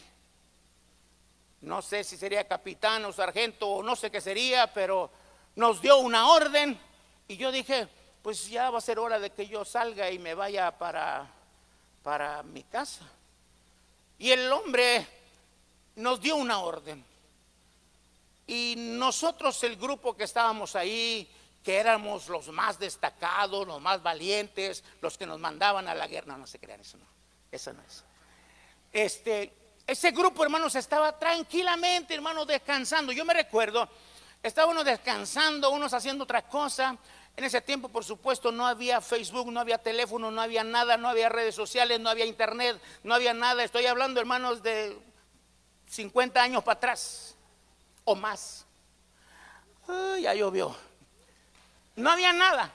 No 1.65 1.81
sé 1.81 2.03
si 2.03 2.15
sería 2.15 2.47
capitán 2.47 3.03
o 3.05 3.11
sargento 3.11 3.67
o 3.67 3.83
no 3.83 3.95
sé 3.95 4.11
qué 4.11 4.21
sería, 4.21 4.71
pero 4.71 5.09
nos 5.55 5.81
dio 5.81 5.97
una 5.97 6.29
orden 6.29 6.79
y 7.27 7.37
yo 7.37 7.51
dije, 7.51 7.87
pues 8.21 8.47
ya 8.47 8.69
va 8.69 8.77
a 8.77 8.81
ser 8.81 8.99
hora 8.99 9.19
de 9.19 9.31
que 9.31 9.47
yo 9.47 9.65
salga 9.65 10.11
y 10.11 10.19
me 10.19 10.35
vaya 10.35 10.71
para, 10.77 11.27
para 12.03 12.43
mi 12.43 12.63
casa. 12.63 13.03
Y 14.19 14.31
el 14.31 14.51
hombre 14.51 15.07
nos 15.95 16.21
dio 16.21 16.35
una 16.35 16.59
orden. 16.59 17.03
Y 18.47 18.75
nosotros, 18.77 19.63
el 19.63 19.75
grupo 19.75 20.15
que 20.15 20.25
estábamos 20.25 20.75
ahí, 20.75 21.27
que 21.63 21.77
éramos 21.77 22.29
los 22.29 22.47
más 22.49 22.77
destacados, 22.77 23.65
los 23.65 23.81
más 23.81 24.03
valientes, 24.03 24.83
los 25.01 25.17
que 25.17 25.25
nos 25.25 25.39
mandaban 25.39 25.87
a 25.87 25.95
la 25.95 26.07
guerra. 26.07 26.27
No, 26.27 26.37
no 26.37 26.47
se 26.47 26.59
crean, 26.59 26.81
eso 26.81 26.97
no, 26.97 27.05
eso 27.51 27.73
no 27.73 27.81
es. 27.81 28.03
Este, 28.93 29.51
ese 29.87 30.11
grupo, 30.11 30.43
hermanos, 30.43 30.73
estaba 30.75 31.17
tranquilamente, 31.17 32.15
hermanos, 32.15 32.47
descansando. 32.47 33.11
Yo 33.11 33.23
me 33.23 33.33
recuerdo, 33.33 33.87
estaba 34.41 34.71
uno 34.71 34.83
descansando, 34.83 35.69
unos 35.69 35.93
haciendo 35.93 36.23
otra 36.23 36.41
cosa. 36.41 36.97
En 37.37 37.43
ese 37.43 37.61
tiempo, 37.61 37.89
por 37.89 38.03
supuesto, 38.03 38.51
no 38.51 38.65
había 38.65 39.01
Facebook, 39.01 39.51
no 39.51 39.59
había 39.59 39.77
teléfono, 39.77 40.31
no 40.31 40.41
había 40.41 40.63
nada, 40.63 40.97
no 40.97 41.09
había 41.09 41.29
redes 41.29 41.53
sociales, 41.53 41.99
no 41.99 42.09
había 42.09 42.25
internet, 42.25 42.81
no 43.03 43.13
había 43.13 43.33
nada. 43.33 43.63
Estoy 43.63 43.85
hablando, 43.85 44.19
hermanos, 44.19 44.63
de 44.63 44.97
50 45.89 46.41
años 46.41 46.63
para 46.63 46.77
atrás 46.77 47.35
o 48.05 48.15
más. 48.15 48.65
ya 50.19 50.33
llovió. 50.33 50.75
No 51.95 52.09
había 52.09 52.33
nada. 52.33 52.71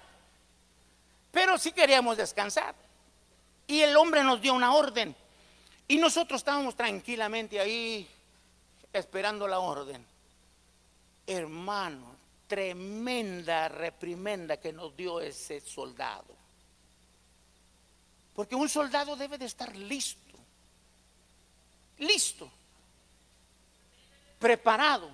Pero 1.33 1.59
sí 1.59 1.73
queríamos 1.73 2.17
descansar. 2.17 2.75
Y 3.67 3.81
el 3.81 3.97
hombre 3.97 4.23
nos 4.23 4.41
dio 4.41 4.53
una 4.53 4.75
orden. 4.75 5.17
Y 5.91 5.97
nosotros 5.97 6.43
estábamos 6.43 6.77
tranquilamente 6.77 7.59
ahí 7.59 8.09
esperando 8.93 9.49
la 9.49 9.59
orden. 9.59 10.07
Hermano, 11.27 12.15
tremenda 12.47 13.69
reprimenda 13.69 14.57
que 14.59 14.73
nos 14.73 14.97
dio 14.97 15.21
ese 15.21 15.61
soldado. 15.61 16.33
Porque 18.37 18.55
un 18.55 18.69
soldado 18.69 19.17
debe 19.17 19.37
de 19.37 19.47
estar 19.47 19.75
listo. 19.75 20.39
Listo. 21.99 22.49
Preparado. 24.39 25.11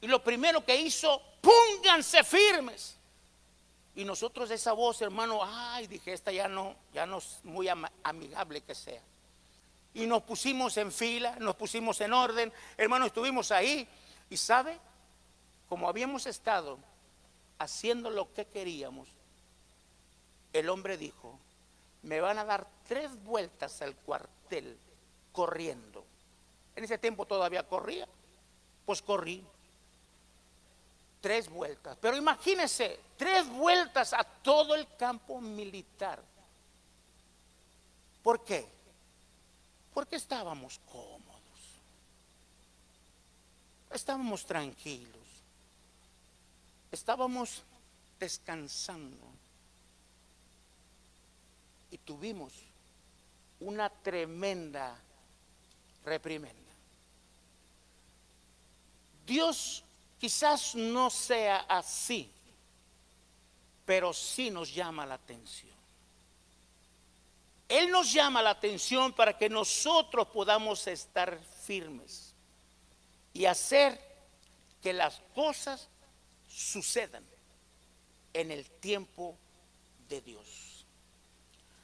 Y 0.00 0.06
lo 0.06 0.22
primero 0.22 0.64
que 0.64 0.76
hizo, 0.76 1.20
pónganse 1.40 2.22
firmes. 2.22 2.94
Y 3.96 4.04
nosotros 4.04 4.48
esa 4.52 4.74
voz, 4.74 5.02
hermano, 5.02 5.40
ay, 5.42 5.88
dije, 5.88 6.12
esta 6.12 6.30
ya 6.30 6.46
no, 6.46 6.76
ya 6.94 7.04
no 7.04 7.18
es 7.18 7.40
muy 7.42 7.66
amigable 8.04 8.60
que 8.60 8.76
sea. 8.76 9.02
Y 9.98 10.06
nos 10.06 10.22
pusimos 10.22 10.76
en 10.76 10.92
fila, 10.92 11.34
nos 11.40 11.56
pusimos 11.56 12.00
en 12.00 12.12
orden, 12.12 12.52
hermano, 12.76 13.06
estuvimos 13.06 13.50
ahí. 13.50 13.86
Y 14.30 14.36
sabe, 14.36 14.78
como 15.68 15.88
habíamos 15.88 16.24
estado 16.26 16.78
haciendo 17.58 18.08
lo 18.08 18.32
que 18.32 18.46
queríamos, 18.46 19.08
el 20.52 20.68
hombre 20.68 20.96
dijo, 20.96 21.36
me 22.02 22.20
van 22.20 22.38
a 22.38 22.44
dar 22.44 22.68
tres 22.86 23.10
vueltas 23.24 23.82
al 23.82 23.96
cuartel 23.96 24.78
corriendo. 25.32 26.04
En 26.76 26.84
ese 26.84 26.96
tiempo 26.98 27.26
todavía 27.26 27.64
corría, 27.64 28.06
pues 28.86 29.02
corrí 29.02 29.44
tres 31.20 31.48
vueltas. 31.48 31.98
Pero 32.00 32.16
imagínense, 32.16 33.00
tres 33.16 33.48
vueltas 33.48 34.12
a 34.12 34.22
todo 34.22 34.76
el 34.76 34.86
campo 34.96 35.40
militar. 35.40 36.22
¿Por 38.22 38.44
qué? 38.44 38.77
Porque 39.94 40.16
estábamos 40.16 40.80
cómodos. 40.90 41.38
Estábamos 43.90 44.44
tranquilos. 44.44 45.26
Estábamos 46.92 47.62
descansando. 48.18 49.26
Y 51.90 51.98
tuvimos 51.98 52.52
una 53.60 53.90
tremenda 53.90 54.96
reprimenda. 56.04 56.56
Dios 59.26 59.84
Quizás 60.18 60.74
no 60.74 61.10
sea 61.10 61.58
así, 61.68 62.28
pero 63.86 64.12
sí 64.12 64.50
nos 64.50 64.74
llama 64.74 65.06
la 65.06 65.14
atención. 65.14 65.77
Él 67.68 67.90
nos 67.90 68.10
llama 68.12 68.42
la 68.42 68.50
atención 68.50 69.12
para 69.12 69.36
que 69.36 69.50
nosotros 69.50 70.28
podamos 70.28 70.86
estar 70.86 71.38
firmes 71.64 72.34
y 73.34 73.44
hacer 73.44 74.00
que 74.82 74.92
las 74.94 75.20
cosas 75.34 75.88
sucedan 76.48 77.24
en 78.32 78.50
el 78.50 78.64
tiempo 78.70 79.36
de 80.08 80.22
Dios. 80.22 80.86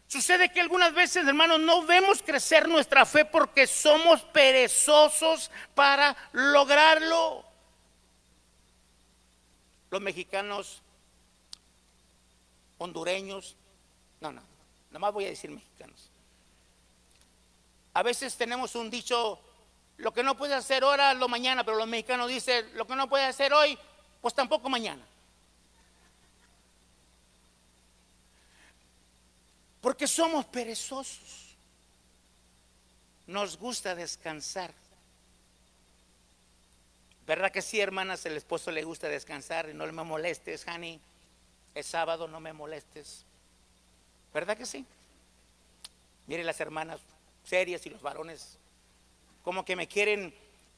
Sucede 0.09 0.51
que 0.51 0.61
algunas 0.61 0.95
veces, 0.95 1.27
hermanos, 1.27 1.61
no 1.61 1.83
vemos 1.83 2.23
crecer 2.23 2.69
nuestra 2.69 3.05
fe 3.05 3.25
porque 3.25 3.67
somos 3.67 4.23
perezosos 4.23 5.51
para 5.75 6.17
lograrlo 6.33 7.45
los 9.91 10.01
mexicanos, 10.01 10.83
hondureños, 12.79 13.57
no, 14.21 14.33
no, 14.33 14.54
nomás 14.95 15.13
voy 15.13 15.25
a 15.25 15.31
decir 15.31 15.51
mexicanos. 15.51 16.09
A 17.95 18.05
veces 18.05 18.37
tenemos 18.37 18.77
un 18.77 18.91
dicho, 18.91 19.41
lo 19.97 20.15
que 20.15 20.23
no 20.23 20.37
puede 20.37 20.55
hacer 20.55 20.85
ahora, 20.85 21.13
lo 21.15 21.27
mañana, 21.27 21.65
pero 21.65 21.77
los 21.77 21.89
mexicanos 21.89 22.29
dicen, 22.29 22.65
lo 22.77 22.87
que 22.87 22.95
no 22.95 23.09
puede 23.09 23.25
hacer 23.25 23.53
hoy, 23.53 23.77
pues 24.23 24.35
tampoco 24.35 24.69
mañana. 24.69 25.05
Porque 29.81 30.07
somos 30.07 30.45
perezosos. 30.47 31.57
Nos 33.27 33.59
gusta 33.59 33.97
descansar. 33.97 34.73
¿Verdad 37.27 37.51
que 37.51 37.63
sí, 37.63 37.81
hermanas? 37.81 38.25
El 38.27 38.37
esposo 38.37 38.71
le 38.71 38.85
gusta 38.85 39.09
descansar 39.09 39.69
y 39.69 39.75
no 39.75 39.91
me 39.93 40.05
molestes, 40.05 40.65
honey. 40.69 41.01
Es 41.75 41.87
sábado, 41.87 42.29
no 42.29 42.39
me 42.39 42.53
molestes. 42.53 43.25
¿Verdad 44.35 44.59
que 44.59 44.67
sí? 44.67 44.85
Mire 46.27 46.43
las 46.43 46.61
hermanas, 46.61 47.01
serias 47.45 47.87
y 47.87 47.91
los 47.91 48.03
varones 48.03 48.59
como 49.45 49.65
que 49.65 49.77
me 49.77 49.87
quieren, 49.87 50.35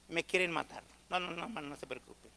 me 0.09 0.25
quieren 0.25 0.51
matar. 0.51 0.83
No, 1.09 1.19
no, 1.19 1.31
no, 1.31 1.49
no, 1.49 1.77
se 1.77 1.87
preocupe. 1.87 2.29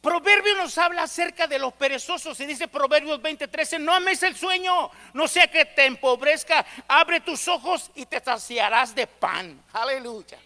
Proverbio 0.00 0.54
nos 0.56 0.76
habla 0.76 1.04
acerca 1.04 1.46
de 1.46 1.58
los 1.58 1.72
perezosos 1.72 2.38
y 2.38 2.46
dice 2.46 2.68
Proverbios 2.68 3.20
20:13, 3.20 3.80
no 3.80 3.94
ames 3.94 4.22
el 4.22 4.36
sueño, 4.36 4.90
no 5.14 5.26
sea 5.26 5.50
que 5.50 5.64
te 5.64 5.86
empobrezca, 5.86 6.64
abre 6.86 7.20
tus 7.20 7.48
ojos 7.48 7.90
y 7.94 8.04
te 8.04 8.20
saciarás 8.20 8.94
de 8.94 9.06
pan. 9.06 9.60
Aleluya. 9.72 10.38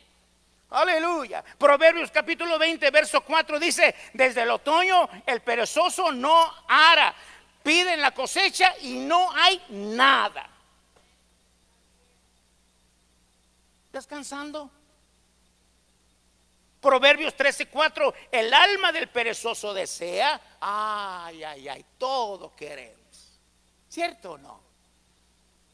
Aleluya. 0.70 1.42
Proverbios 1.58 2.10
capítulo 2.12 2.58
20, 2.58 2.90
verso 2.90 3.22
4 3.22 3.58
dice, 3.58 3.94
desde 4.12 4.42
el 4.42 4.50
otoño 4.50 5.08
el 5.26 5.40
perezoso 5.40 6.12
no 6.12 6.52
ara, 6.68 7.14
piden 7.62 8.00
la 8.00 8.12
cosecha 8.12 8.74
y 8.80 8.94
no 8.94 9.30
hay 9.32 9.62
nada. 9.68 10.48
Descansando. 13.92 14.70
Proverbios 16.80 17.34
13:4, 17.34 18.14
el 18.30 18.54
alma 18.54 18.92
del 18.92 19.08
perezoso 19.08 19.74
desea, 19.74 20.58
ay, 20.60 21.42
ay, 21.42 21.68
ay, 21.68 21.84
todo 21.98 22.54
queremos. 22.54 22.98
¿Cierto 23.88 24.32
o 24.32 24.38
no? 24.38 24.60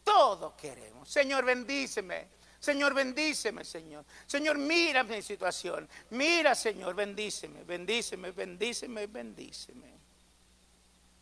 Todo 0.03 0.57
queremos. 0.57 1.09
Señor, 1.09 1.45
bendíceme. 1.45 2.29
Señor, 2.59 2.95
bendíceme, 2.95 3.63
Señor. 3.63 4.07
Señor, 4.27 4.57
mira 4.57 5.03
mi 5.03 5.21
situación. 5.21 5.87
Mira, 6.11 6.55
Señor, 6.55 6.95
bendíceme, 6.95 7.63
bendíceme, 7.65 8.31
bendíceme, 8.31 9.07
bendíceme. 9.07 10.04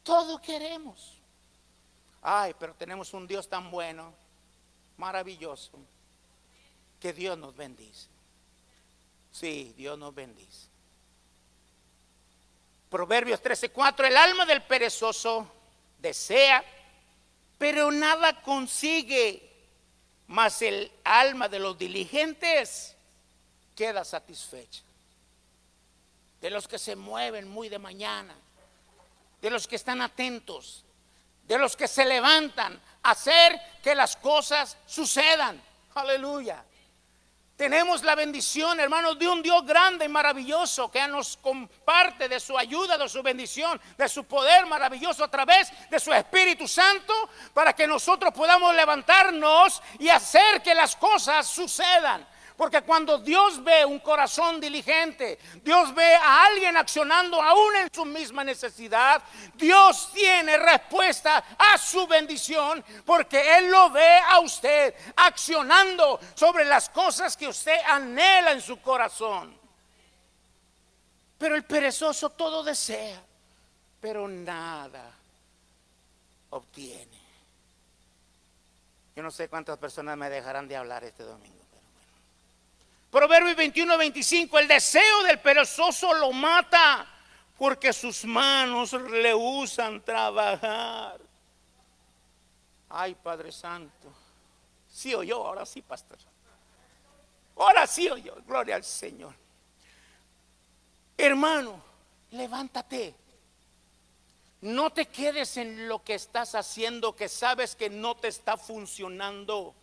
Todo 0.02 0.40
queremos. 0.40 1.18
Ay, 2.20 2.54
pero 2.58 2.74
tenemos 2.74 3.12
un 3.14 3.26
Dios 3.26 3.48
tan 3.48 3.70
bueno, 3.70 4.14
maravilloso, 4.96 5.72
que 7.00 7.12
Dios 7.12 7.36
nos 7.36 7.56
bendice. 7.56 8.06
Sí, 9.32 9.74
Dios 9.76 9.98
nos 9.98 10.14
bendice. 10.14 10.68
Proverbios 12.90 13.40
13:4, 13.42 14.06
el 14.06 14.16
alma 14.16 14.44
del 14.44 14.62
perezoso 14.62 15.50
desea, 15.98 16.62
pero 17.58 17.90
nada 17.90 18.42
consigue, 18.42 19.50
mas 20.26 20.60
el 20.62 20.92
alma 21.02 21.48
de 21.48 21.58
los 21.58 21.78
diligentes 21.78 22.94
queda 23.74 24.04
satisfecha. 24.04 24.82
De 26.40 26.50
los 26.50 26.68
que 26.68 26.78
se 26.78 26.94
mueven 26.94 27.48
muy 27.48 27.68
de 27.68 27.78
mañana, 27.78 28.34
de 29.42 29.50
los 29.50 29.66
que 29.66 29.76
están 29.76 30.00
atentos, 30.00 30.84
de 31.42 31.58
los 31.58 31.76
que 31.76 31.88
se 31.88 32.04
levantan 32.04 32.80
a 33.02 33.10
hacer 33.10 33.60
que 33.82 33.94
las 33.94 34.16
cosas 34.16 34.78
sucedan. 34.86 35.60
Aleluya. 35.96 36.64
Tenemos 37.56 38.02
la 38.02 38.14
bendición, 38.14 38.80
hermanos, 38.80 39.18
de 39.18 39.28
un 39.28 39.42
Dios 39.42 39.64
grande 39.66 40.04
y 40.04 40.08
maravilloso 40.08 40.90
que 40.90 41.06
nos 41.06 41.36
comparte 41.36 42.28
de 42.28 42.40
su 42.40 42.56
ayuda, 42.56 42.96
de 42.96 43.08
su 43.08 43.22
bendición, 43.22 43.80
de 43.98 44.08
su 44.08 44.24
poder 44.24 44.64
maravilloso 44.66 45.24
a 45.24 45.30
través 45.30 45.70
de 45.90 46.00
su 46.00 46.12
Espíritu 46.12 46.66
Santo 46.66 47.12
para 47.52 47.72
que 47.72 47.86
nosotros 47.86 48.32
podamos 48.32 48.74
levantarnos 48.74 49.82
y 49.98 50.08
hacer 50.08 50.62
que 50.62 50.74
las 50.74 50.96
cosas 50.96 51.46
sucedan. 51.46 52.26
Porque 52.62 52.82
cuando 52.82 53.18
Dios 53.18 53.64
ve 53.64 53.84
un 53.84 53.98
corazón 53.98 54.60
diligente, 54.60 55.36
Dios 55.64 55.92
ve 55.96 56.14
a 56.14 56.44
alguien 56.44 56.76
accionando 56.76 57.42
aún 57.42 57.74
en 57.74 57.92
su 57.92 58.04
misma 58.04 58.44
necesidad, 58.44 59.20
Dios 59.54 60.12
tiene 60.14 60.56
respuesta 60.56 61.56
a 61.58 61.76
su 61.76 62.06
bendición 62.06 62.84
porque 63.04 63.58
Él 63.58 63.68
lo 63.68 63.90
ve 63.90 64.16
a 64.16 64.38
usted 64.38 64.94
accionando 65.16 66.20
sobre 66.36 66.64
las 66.64 66.88
cosas 66.88 67.36
que 67.36 67.48
usted 67.48 67.80
anhela 67.84 68.52
en 68.52 68.60
su 68.60 68.80
corazón. 68.80 69.58
Pero 71.38 71.56
el 71.56 71.64
perezoso 71.64 72.30
todo 72.30 72.62
desea, 72.62 73.20
pero 74.00 74.28
nada 74.28 75.10
obtiene. 76.50 77.22
Yo 79.16 79.22
no 79.24 79.32
sé 79.32 79.48
cuántas 79.48 79.78
personas 79.78 80.16
me 80.16 80.30
dejarán 80.30 80.68
de 80.68 80.76
hablar 80.76 81.02
este 81.02 81.24
domingo. 81.24 81.61
Proverbios 83.12 83.56
21, 83.56 83.98
25, 83.98 84.58
el 84.58 84.66
deseo 84.66 85.22
del 85.24 85.38
perezoso 85.38 86.14
lo 86.14 86.32
mata 86.32 87.06
porque 87.58 87.92
sus 87.92 88.24
manos 88.24 88.94
le 88.94 89.34
usan 89.34 90.02
trabajar. 90.02 91.20
Ay, 92.88 93.14
Padre 93.14 93.52
Santo. 93.52 94.10
Sí 94.90 95.14
o 95.14 95.22
yo, 95.22 95.46
ahora 95.46 95.66
sí, 95.66 95.82
pastor. 95.82 96.16
Ahora 97.56 97.86
sí 97.86 98.08
o 98.08 98.16
yo, 98.16 98.34
gloria 98.46 98.76
al 98.76 98.84
Señor. 98.84 99.34
Hermano, 101.18 101.84
levántate. 102.30 103.14
No 104.62 104.88
te 104.88 105.04
quedes 105.04 105.58
en 105.58 105.86
lo 105.86 106.02
que 106.02 106.14
estás 106.14 106.54
haciendo 106.54 107.14
que 107.14 107.28
sabes 107.28 107.76
que 107.76 107.90
no 107.90 108.16
te 108.16 108.28
está 108.28 108.56
funcionando. 108.56 109.74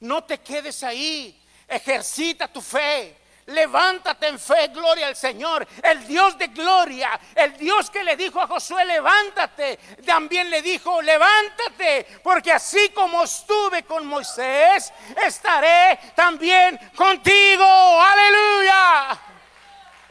No 0.00 0.24
te 0.24 0.38
quedes 0.38 0.82
ahí. 0.82 1.40
Ejercita 1.68 2.48
tu 2.48 2.60
fe. 2.60 3.16
Levántate 3.46 4.26
en 4.26 4.40
fe, 4.40 4.68
gloria 4.68 5.06
al 5.06 5.14
Señor. 5.14 5.66
El 5.80 6.04
Dios 6.04 6.36
de 6.36 6.48
gloria, 6.48 7.18
el 7.32 7.56
Dios 7.56 7.90
que 7.90 8.02
le 8.02 8.16
dijo 8.16 8.40
a 8.40 8.48
Josué, 8.48 8.84
levántate, 8.84 9.78
también 10.04 10.50
le 10.50 10.62
dijo, 10.62 11.00
levántate, 11.00 12.18
porque 12.24 12.50
así 12.50 12.88
como 12.88 13.22
estuve 13.22 13.84
con 13.84 14.04
Moisés, 14.04 14.92
estaré 15.24 15.96
también 16.16 16.76
contigo. 16.96 17.64
Aleluya. 17.64 19.20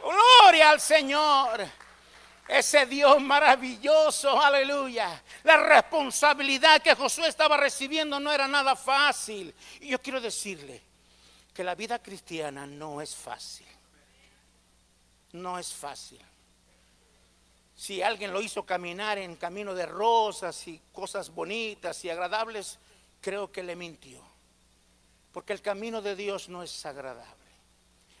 Gloria 0.00 0.70
al 0.70 0.80
Señor. 0.80 1.66
Ese 2.48 2.86
Dios 2.86 3.20
maravilloso, 3.20 4.40
aleluya. 4.40 5.22
La 5.42 5.58
responsabilidad 5.58 6.80
que 6.80 6.94
Josué 6.94 7.28
estaba 7.28 7.58
recibiendo 7.58 8.18
no 8.18 8.32
era 8.32 8.48
nada 8.48 8.76
fácil. 8.76 9.54
Y 9.80 9.88
yo 9.88 10.00
quiero 10.00 10.22
decirle, 10.22 10.85
que 11.56 11.64
la 11.64 11.74
vida 11.74 12.02
cristiana 12.02 12.66
no 12.66 13.00
es 13.00 13.14
fácil. 13.14 13.66
No 15.32 15.58
es 15.58 15.72
fácil. 15.72 16.20
Si 17.74 18.02
alguien 18.02 18.30
lo 18.30 18.42
hizo 18.42 18.66
caminar 18.66 19.16
en 19.16 19.36
camino 19.36 19.74
de 19.74 19.86
rosas 19.86 20.68
y 20.68 20.78
cosas 20.92 21.34
bonitas 21.34 22.04
y 22.04 22.10
agradables, 22.10 22.78
creo 23.22 23.50
que 23.50 23.62
le 23.62 23.74
mintió. 23.74 24.20
Porque 25.32 25.54
el 25.54 25.62
camino 25.62 26.02
de 26.02 26.14
Dios 26.14 26.50
no 26.50 26.62
es 26.62 26.84
agradable. 26.84 27.32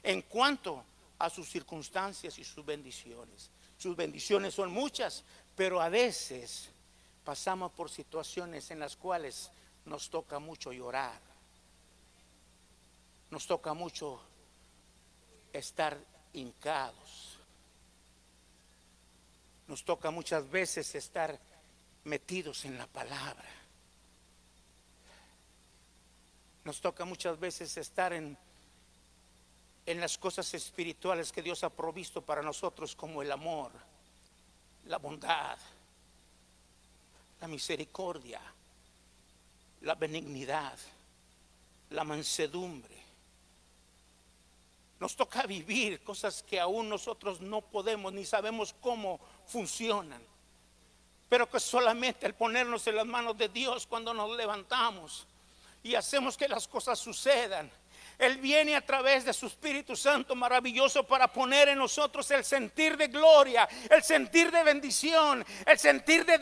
En 0.02 0.22
cuanto 0.22 0.82
a 1.18 1.28
sus 1.28 1.46
circunstancias 1.46 2.38
y 2.38 2.44
sus 2.44 2.64
bendiciones. 2.64 3.50
Sus 3.76 3.94
bendiciones 3.94 4.54
son 4.54 4.72
muchas, 4.72 5.24
pero 5.54 5.82
a 5.82 5.90
veces 5.90 6.70
pasamos 7.22 7.70
por 7.72 7.90
situaciones 7.90 8.70
en 8.70 8.80
las 8.80 8.96
cuales 8.96 9.50
nos 9.84 10.08
toca 10.08 10.38
mucho 10.38 10.72
llorar 10.72 11.25
nos 13.30 13.46
toca 13.46 13.74
mucho 13.74 14.20
estar 15.52 15.98
hincados. 16.32 17.38
Nos 19.68 19.84
toca 19.84 20.10
muchas 20.10 20.48
veces 20.50 20.94
estar 20.94 21.38
metidos 22.04 22.64
en 22.64 22.78
la 22.78 22.86
palabra. 22.86 23.48
Nos 26.64 26.80
toca 26.80 27.04
muchas 27.04 27.38
veces 27.38 27.76
estar 27.76 28.12
en, 28.12 28.36
en 29.86 30.00
las 30.00 30.18
cosas 30.18 30.52
espirituales 30.54 31.32
que 31.32 31.42
Dios 31.42 31.64
ha 31.64 31.70
provisto 31.70 32.22
para 32.22 32.42
nosotros 32.42 32.94
como 32.94 33.22
el 33.22 33.30
amor, 33.30 33.72
la 34.86 34.98
bondad, 34.98 35.58
la 37.40 37.48
misericordia, 37.48 38.40
la 39.82 39.94
benignidad, 39.94 40.78
la 41.90 42.04
mansedumbre, 42.04 43.05
nos 44.98 45.14
toca 45.14 45.42
vivir 45.42 46.00
cosas 46.00 46.42
que 46.42 46.58
aún 46.58 46.88
nosotros 46.88 47.40
no 47.40 47.60
podemos 47.60 48.12
ni 48.12 48.24
sabemos 48.24 48.74
cómo 48.80 49.20
funcionan. 49.46 50.22
Pero 51.28 51.48
que 51.50 51.60
solamente 51.60 52.26
el 52.26 52.34
ponernos 52.34 52.86
en 52.86 52.96
las 52.96 53.06
manos 53.06 53.36
de 53.36 53.48
Dios 53.48 53.86
cuando 53.86 54.14
nos 54.14 54.36
levantamos 54.36 55.26
y 55.82 55.94
hacemos 55.94 56.36
que 56.36 56.48
las 56.48 56.66
cosas 56.66 56.98
sucedan. 56.98 57.70
Él 58.18 58.38
viene 58.38 58.74
a 58.74 58.80
través 58.80 59.26
de 59.26 59.34
su 59.34 59.46
Espíritu 59.46 59.94
Santo 59.94 60.34
maravilloso 60.34 61.04
para 61.04 61.30
poner 61.30 61.68
en 61.68 61.78
nosotros 61.78 62.30
el 62.30 62.44
sentir 62.44 62.96
de 62.96 63.08
gloria, 63.08 63.68
el 63.90 64.02
sentir 64.02 64.50
de 64.50 64.62
bendición, 64.62 65.44
el 65.66 65.78
sentir 65.78 66.24
de, 66.24 66.38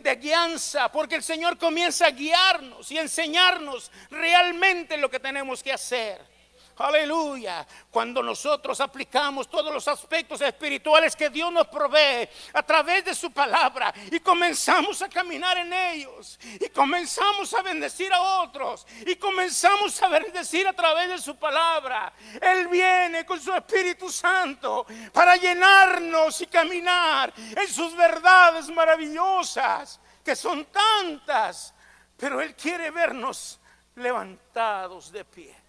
de, 0.00 0.16
guianza, 0.16 0.90
porque 0.90 1.14
el 1.14 1.22
Señor 1.22 1.56
comienza 1.56 2.06
a 2.06 2.10
guiarnos 2.10 2.90
y 2.90 2.98
enseñarnos 2.98 3.92
realmente 4.10 4.96
lo 4.96 5.08
que 5.08 5.20
tenemos 5.20 5.62
que 5.62 5.72
hacer. 5.72 6.33
Aleluya. 6.76 7.66
Cuando 7.90 8.22
nosotros 8.22 8.80
aplicamos 8.80 9.48
todos 9.48 9.72
los 9.72 9.86
aspectos 9.86 10.40
espirituales 10.40 11.14
que 11.14 11.30
Dios 11.30 11.52
nos 11.52 11.68
provee 11.68 12.28
a 12.52 12.62
través 12.62 13.04
de 13.04 13.14
su 13.14 13.30
palabra 13.30 13.94
y 14.10 14.18
comenzamos 14.18 15.00
a 15.02 15.08
caminar 15.08 15.58
en 15.58 15.72
ellos 15.72 16.38
y 16.42 16.68
comenzamos 16.70 17.54
a 17.54 17.62
bendecir 17.62 18.12
a 18.12 18.20
otros 18.42 18.86
y 19.06 19.14
comenzamos 19.16 20.02
a 20.02 20.08
bendecir 20.08 20.66
a 20.66 20.72
través 20.72 21.08
de 21.08 21.18
su 21.18 21.36
palabra. 21.36 22.12
Él 22.40 22.66
viene 22.66 23.24
con 23.24 23.40
su 23.40 23.52
Espíritu 23.52 24.10
Santo 24.10 24.84
para 25.12 25.36
llenarnos 25.36 26.40
y 26.40 26.46
caminar 26.46 27.32
en 27.36 27.68
sus 27.68 27.94
verdades 27.96 28.68
maravillosas, 28.68 30.00
que 30.24 30.34
son 30.34 30.66
tantas, 30.66 31.72
pero 32.16 32.40
Él 32.40 32.56
quiere 32.56 32.90
vernos 32.90 33.60
levantados 33.94 35.12
de 35.12 35.24
pie 35.24 35.63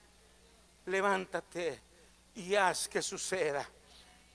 levántate 0.85 1.81
y 2.35 2.55
haz 2.55 2.87
que 2.87 3.01
suceda. 3.01 3.67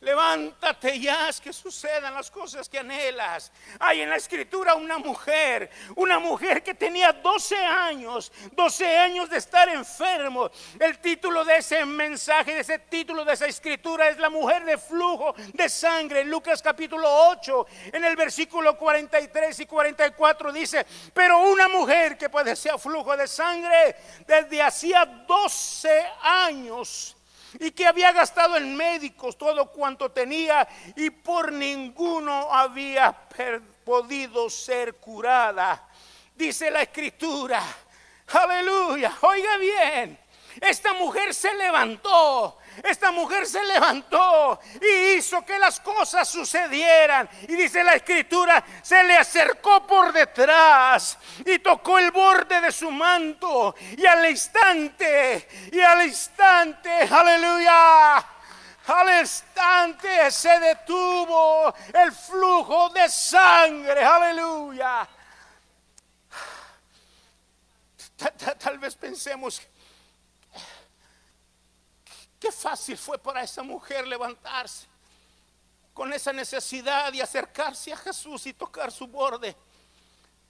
Levántate 0.02 0.96
y 0.96 1.08
haz 1.08 1.42
que 1.42 1.52
sucedan 1.52 2.14
las 2.14 2.30
cosas 2.30 2.70
que 2.70 2.78
anhelas. 2.78 3.52
Hay 3.78 4.00
en 4.00 4.08
la 4.08 4.16
escritura 4.16 4.74
una 4.74 4.96
mujer, 4.96 5.70
una 5.94 6.18
mujer 6.18 6.62
que 6.62 6.72
tenía 6.72 7.12
12 7.12 7.54
años, 7.54 8.32
12 8.52 8.96
años 8.96 9.28
de 9.28 9.36
estar 9.36 9.68
enfermo. 9.68 10.50
El 10.78 10.98
título 11.00 11.44
de 11.44 11.58
ese 11.58 11.84
mensaje, 11.84 12.54
de 12.54 12.60
ese 12.60 12.78
título 12.78 13.26
de 13.26 13.34
esa 13.34 13.44
escritura 13.44 14.08
es 14.08 14.16
la 14.16 14.30
mujer 14.30 14.64
de 14.64 14.78
flujo 14.78 15.34
de 15.52 15.68
sangre. 15.68 16.24
Lucas 16.24 16.62
capítulo 16.62 17.06
8, 17.28 17.66
en 17.92 18.02
el 18.02 18.16
versículo 18.16 18.78
43 18.78 19.60
y 19.60 19.66
44 19.66 20.50
dice, 20.50 20.86
pero 21.12 21.40
una 21.40 21.68
mujer 21.68 22.16
que 22.16 22.30
padecía 22.30 22.78
flujo 22.78 23.14
de 23.18 23.28
sangre 23.28 23.96
desde 24.26 24.62
hacía 24.62 25.04
12 25.04 26.06
años 26.22 27.18
y 27.58 27.72
que 27.72 27.86
había 27.86 28.12
gastado 28.12 28.56
en 28.56 28.76
médicos 28.76 29.36
todo 29.36 29.70
cuanto 29.70 30.10
tenía 30.10 30.66
y 30.96 31.10
por 31.10 31.52
ninguno 31.52 32.52
había 32.52 33.16
podido 33.84 34.48
ser 34.48 34.94
curada. 34.94 35.88
Dice 36.34 36.70
la 36.70 36.82
escritura, 36.82 37.62
aleluya, 38.28 39.12
oiga 39.22 39.56
bien, 39.56 40.18
esta 40.60 40.94
mujer 40.94 41.34
se 41.34 41.52
levantó 41.54 42.58
esta 42.82 43.10
mujer 43.10 43.46
se 43.46 43.62
levantó 43.64 44.60
y 44.80 45.18
hizo 45.18 45.44
que 45.44 45.58
las 45.58 45.80
cosas 45.80 46.28
sucedieran. 46.28 47.28
Y 47.42 47.56
dice 47.56 47.84
la 47.84 47.94
escritura, 47.94 48.64
se 48.82 49.02
le 49.04 49.16
acercó 49.16 49.86
por 49.86 50.12
detrás 50.12 51.18
y 51.44 51.58
tocó 51.58 51.98
el 51.98 52.10
borde 52.10 52.60
de 52.60 52.72
su 52.72 52.90
manto. 52.90 53.74
Y 53.96 54.06
al 54.06 54.30
instante, 54.30 55.48
y 55.72 55.80
al 55.80 56.06
instante, 56.06 56.90
aleluya. 57.10 58.24
Al 58.86 59.20
instante 59.20 60.30
se 60.30 60.58
detuvo 60.58 61.72
el 61.92 62.12
flujo 62.12 62.88
de 62.90 63.08
sangre, 63.08 64.02
aleluya. 64.02 65.08
Tal, 68.58 68.78
vez 68.78 68.96
pensemos 68.96 69.62
Fácil 72.50 72.96
fue 72.96 73.18
para 73.18 73.42
esa 73.42 73.62
mujer 73.62 74.06
levantarse 74.06 74.86
con 75.92 76.12
esa 76.12 76.32
necesidad 76.32 77.12
de 77.12 77.22
acercarse 77.22 77.92
a 77.92 77.96
Jesús 77.96 78.46
y 78.46 78.54
tocar 78.54 78.90
su 78.90 79.06
borde. 79.06 79.54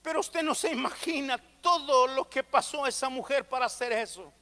Pero 0.02 0.20
usted 0.20 0.42
no 0.42 0.54
se 0.54 0.70
imagina 0.70 1.38
todo 1.60 2.06
lo 2.06 2.28
que 2.28 2.42
pasó 2.42 2.84
a 2.84 2.88
esa 2.88 3.08
mujer 3.08 3.48
para 3.48 3.66
hacer 3.66 3.92
eso. 3.92 4.32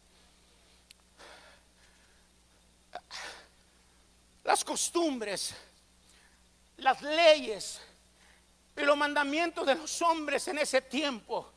Las 4.44 4.64
costumbres, 4.64 5.54
las 6.76 7.00
leyes 7.02 7.80
y 8.76 8.82
los 8.82 8.96
mandamientos 8.96 9.66
de 9.66 9.74
los 9.74 10.02
hombres 10.02 10.46
en 10.48 10.58
ese 10.58 10.82
tiempo. 10.82 11.50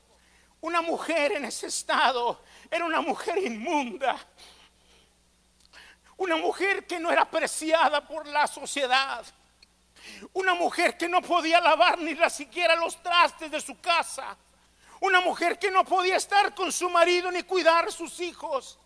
Una 0.61 0.81
mujer 0.81 1.33
en 1.33 1.45
ese 1.45 1.67
estado 1.67 2.41
era 2.69 2.85
una 2.85 3.01
mujer 3.01 3.37
inmunda 3.37 4.15
una 6.21 6.37
mujer 6.37 6.85
que 6.85 6.99
no 6.99 7.11
era 7.11 7.23
apreciada 7.23 8.05
por 8.07 8.27
la 8.27 8.45
sociedad. 8.45 9.25
Una 10.33 10.53
mujer 10.53 10.95
que 10.95 11.09
no 11.09 11.19
podía 11.19 11.59
lavar 11.59 11.97
ni 11.97 12.15
siquiera 12.29 12.75
los 12.75 13.01
trastes 13.01 13.49
de 13.49 13.59
su 13.59 13.79
casa. 13.81 14.37
Una 14.99 15.19
mujer 15.21 15.57
que 15.57 15.71
no 15.71 15.83
podía 15.83 16.17
estar 16.17 16.53
con 16.53 16.71
su 16.71 16.91
marido 16.91 17.31
ni 17.31 17.41
cuidar 17.41 17.91
sus 17.91 18.19
hijos. 18.19 18.77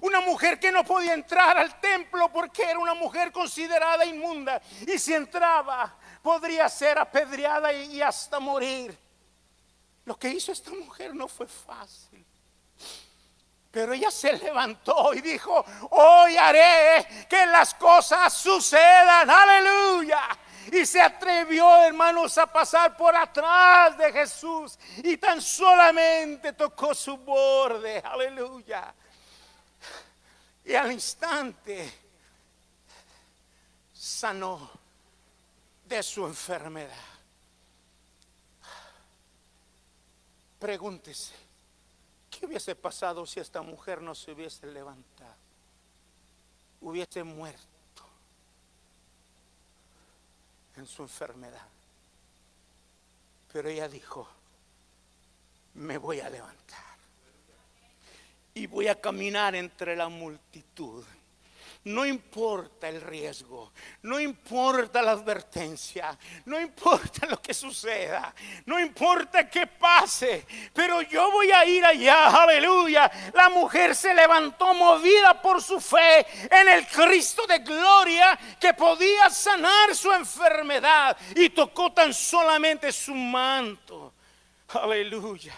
Una 0.00 0.22
mujer 0.22 0.58
que 0.58 0.72
no 0.72 0.82
podía 0.82 1.12
entrar 1.12 1.58
al 1.58 1.78
templo 1.78 2.32
porque 2.32 2.62
era 2.62 2.78
una 2.78 2.94
mujer 2.94 3.32
considerada 3.32 4.06
inmunda. 4.06 4.58
Y 4.86 4.98
si 4.98 5.12
entraba, 5.12 5.94
podría 6.22 6.70
ser 6.70 6.98
apedreada 6.98 7.70
y 7.70 8.00
hasta 8.00 8.40
morir. 8.40 8.96
Lo 10.06 10.18
que 10.18 10.30
hizo 10.30 10.52
esta 10.52 10.70
mujer 10.70 11.14
no 11.14 11.28
fue 11.28 11.46
fácil. 11.46 12.24
Pero 13.78 13.92
ella 13.92 14.10
se 14.10 14.32
levantó 14.32 15.14
y 15.14 15.20
dijo, 15.20 15.64
hoy 15.90 16.36
haré 16.36 17.26
que 17.28 17.46
las 17.46 17.74
cosas 17.74 18.32
sucedan, 18.32 19.30
aleluya. 19.30 20.36
Y 20.72 20.84
se 20.84 21.00
atrevió, 21.00 21.84
hermanos, 21.84 22.36
a 22.38 22.48
pasar 22.48 22.96
por 22.96 23.14
atrás 23.14 23.96
de 23.96 24.12
Jesús 24.12 24.76
y 24.96 25.16
tan 25.16 25.40
solamente 25.40 26.54
tocó 26.54 26.92
su 26.92 27.18
borde, 27.18 28.02
aleluya. 28.04 28.92
Y 30.64 30.74
al 30.74 30.90
instante 30.90 31.92
sanó 33.94 34.72
de 35.84 36.02
su 36.02 36.26
enfermedad. 36.26 36.96
Pregúntese, 40.58 41.47
¿Qué 42.38 42.46
hubiese 42.46 42.76
pasado 42.76 43.26
si 43.26 43.40
esta 43.40 43.62
mujer 43.62 44.00
no 44.00 44.14
se 44.14 44.30
hubiese 44.30 44.66
levantado? 44.66 45.34
Hubiese 46.80 47.24
muerto 47.24 47.66
en 50.76 50.86
su 50.86 51.02
enfermedad. 51.02 51.66
Pero 53.52 53.68
ella 53.68 53.88
dijo, 53.88 54.28
me 55.74 55.98
voy 55.98 56.20
a 56.20 56.30
levantar 56.30 56.78
y 58.54 58.66
voy 58.66 58.86
a 58.86 59.00
caminar 59.00 59.56
entre 59.56 59.96
la 59.96 60.08
multitud 60.08 61.04
no 61.88 62.04
importa 62.04 62.88
el 62.88 63.00
riesgo, 63.00 63.72
no 64.02 64.20
importa 64.20 65.02
la 65.02 65.12
advertencia, 65.12 66.16
no 66.44 66.60
importa 66.60 67.26
lo 67.26 67.40
que 67.40 67.54
suceda, 67.54 68.34
no 68.66 68.78
importa 68.78 69.48
qué 69.48 69.66
pase, 69.66 70.46
pero 70.72 71.02
yo 71.02 71.30
voy 71.30 71.50
a 71.50 71.64
ir 71.64 71.84
allá, 71.84 72.42
aleluya. 72.42 73.10
La 73.32 73.48
mujer 73.48 73.94
se 73.94 74.14
levantó 74.14 74.74
movida 74.74 75.40
por 75.40 75.62
su 75.62 75.80
fe 75.80 76.26
en 76.50 76.68
el 76.68 76.86
Cristo 76.86 77.46
de 77.46 77.58
gloria 77.60 78.38
que 78.60 78.74
podía 78.74 79.30
sanar 79.30 79.94
su 79.94 80.12
enfermedad 80.12 81.16
y 81.34 81.50
tocó 81.50 81.92
tan 81.92 82.12
solamente 82.12 82.92
su 82.92 83.14
manto. 83.14 84.12
Aleluya. 84.68 85.54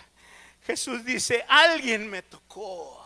Jesús 0.63 1.05
dice, 1.05 1.45
alguien 1.49 2.09
me 2.09 2.23
tocó. 2.23 3.00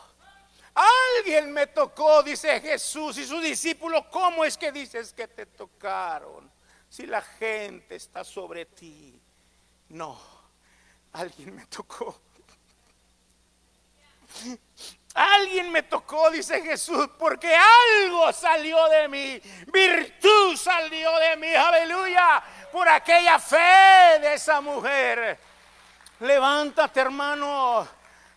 Alguien 0.74 1.52
me 1.52 1.68
tocó, 1.68 2.22
dice 2.22 2.60
Jesús 2.60 3.16
y 3.18 3.24
sus 3.24 3.42
discípulos. 3.42 4.06
¿Cómo 4.10 4.44
es 4.44 4.58
que 4.58 4.72
dices 4.72 5.12
que 5.12 5.28
te 5.28 5.46
tocaron? 5.46 6.50
Si 6.88 7.06
la 7.06 7.22
gente 7.22 7.94
está 7.96 8.24
sobre 8.24 8.66
ti. 8.66 9.20
No, 9.90 10.18
alguien 11.12 11.54
me 11.54 11.66
tocó. 11.66 12.20
Alguien 15.14 15.70
me 15.70 15.84
tocó, 15.84 16.28
dice 16.32 16.60
Jesús, 16.60 17.08
porque 17.16 17.54
algo 17.54 18.32
salió 18.32 18.88
de 18.88 19.08
mí, 19.08 19.40
virtud 19.72 20.56
salió 20.56 21.16
de 21.20 21.37
mí, 21.37 21.54
aleluya, 21.54 22.42
por 22.72 22.88
aquella 22.88 23.38
fe 23.38 24.18
de 24.20 24.34
esa 24.34 24.60
mujer. 24.60 25.38
Levántate, 26.18 26.98
hermano 26.98 27.88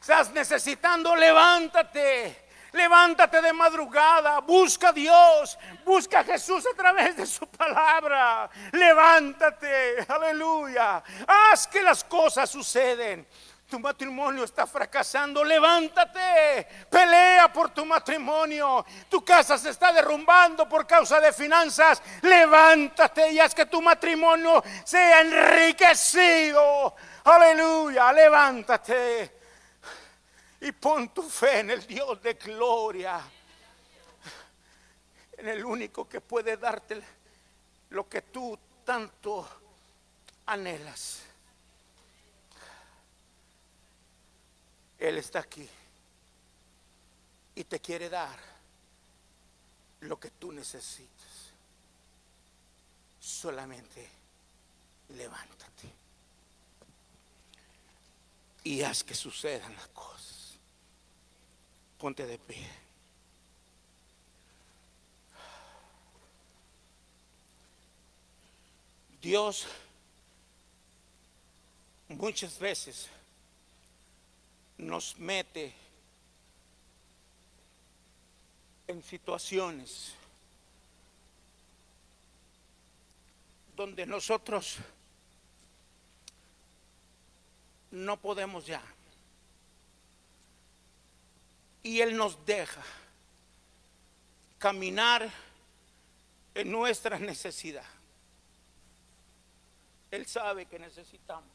estás 0.08 0.32
necesitando, 0.32 1.14
levántate. 1.18 2.48
Levántate 2.72 3.42
de 3.42 3.52
madrugada, 3.52 4.40
busca 4.40 4.90
a 4.90 4.94
Dios, 4.94 5.58
busca 5.84 6.20
a 6.20 6.24
Jesús 6.24 6.66
a 6.66 6.76
través 6.76 7.18
de 7.18 7.26
su 7.26 7.46
palabra. 7.48 8.50
Levántate, 8.72 10.06
aleluya. 10.08 11.04
Haz 11.28 11.68
que 11.68 11.82
las 11.82 12.06
cosas 12.06 12.50
suceden. 12.50 13.28
Tu 13.70 13.80
matrimonio 13.80 14.46
está 14.46 14.66
fracasando, 14.66 15.44
levántate, 15.44 16.86
pelea 16.90 17.52
por 17.52 17.72
tu 17.72 17.86
matrimonio. 17.86 18.86
Tu 19.10 19.26
casa 19.26 19.58
se 19.58 19.72
está 19.72 19.92
derrumbando 19.92 20.70
por 20.70 20.88
causa 20.88 21.20
de 21.20 21.34
finanzas, 21.34 22.02
levántate 22.22 23.32
y 23.32 23.40
haz 23.40 23.54
que 23.54 23.66
tu 23.66 23.82
matrimonio 23.82 24.64
sea 24.86 25.20
enriquecido. 25.20 26.96
Aleluya, 27.26 28.14
levántate 28.14 29.37
y 30.62 30.72
pon 30.72 31.14
tu 31.14 31.24
fe 31.24 31.60
en 31.60 31.72
el 31.72 31.86
Dios 31.86 32.22
de 32.22 32.34
gloria. 32.34 33.22
en 35.38 35.48
el 35.48 35.64
único 35.64 36.08
que 36.10 36.22
puede 36.22 36.58
darte 36.58 37.02
lo 37.90 38.10
que 38.10 38.24
tú 38.24 38.58
tanto 38.84 39.48
anhelas. 40.48 41.22
Él 44.98 45.18
está 45.18 45.40
aquí 45.40 45.68
y 47.54 47.64
te 47.66 47.80
quiere 47.80 48.10
dar 48.10 48.40
lo 50.02 50.20
que 50.20 50.32
tú 50.32 50.52
necesitas. 50.52 51.28
Solamente 53.20 54.10
levántate 55.10 55.94
y 58.64 58.82
haz 58.82 59.04
que 59.04 59.16
sucedan 59.16 59.74
las 59.76 59.88
cosas. 59.90 60.37
Ponte 61.98 62.26
de 62.26 62.38
pie. 62.38 62.68
Dios 69.22 69.66
muchas 72.08 72.58
veces 72.60 73.10
nos 74.78 75.18
mete 75.18 75.74
en 78.88 79.04
situaciones 79.04 80.14
donde 83.76 84.06
nosotros 84.06 84.78
no 87.92 88.18
podemos 88.18 88.66
ya. 88.66 88.82
Y 91.88 92.02
Él 92.02 92.18
nos 92.18 92.46
deja 92.46 92.84
caminar 94.60 95.32
en 96.54 96.70
nuestra 96.70 97.18
necesidad. 97.18 97.86
Él 100.12 100.26
sabe 100.26 100.66
que 100.66 100.80
necesitamos. 100.80 101.50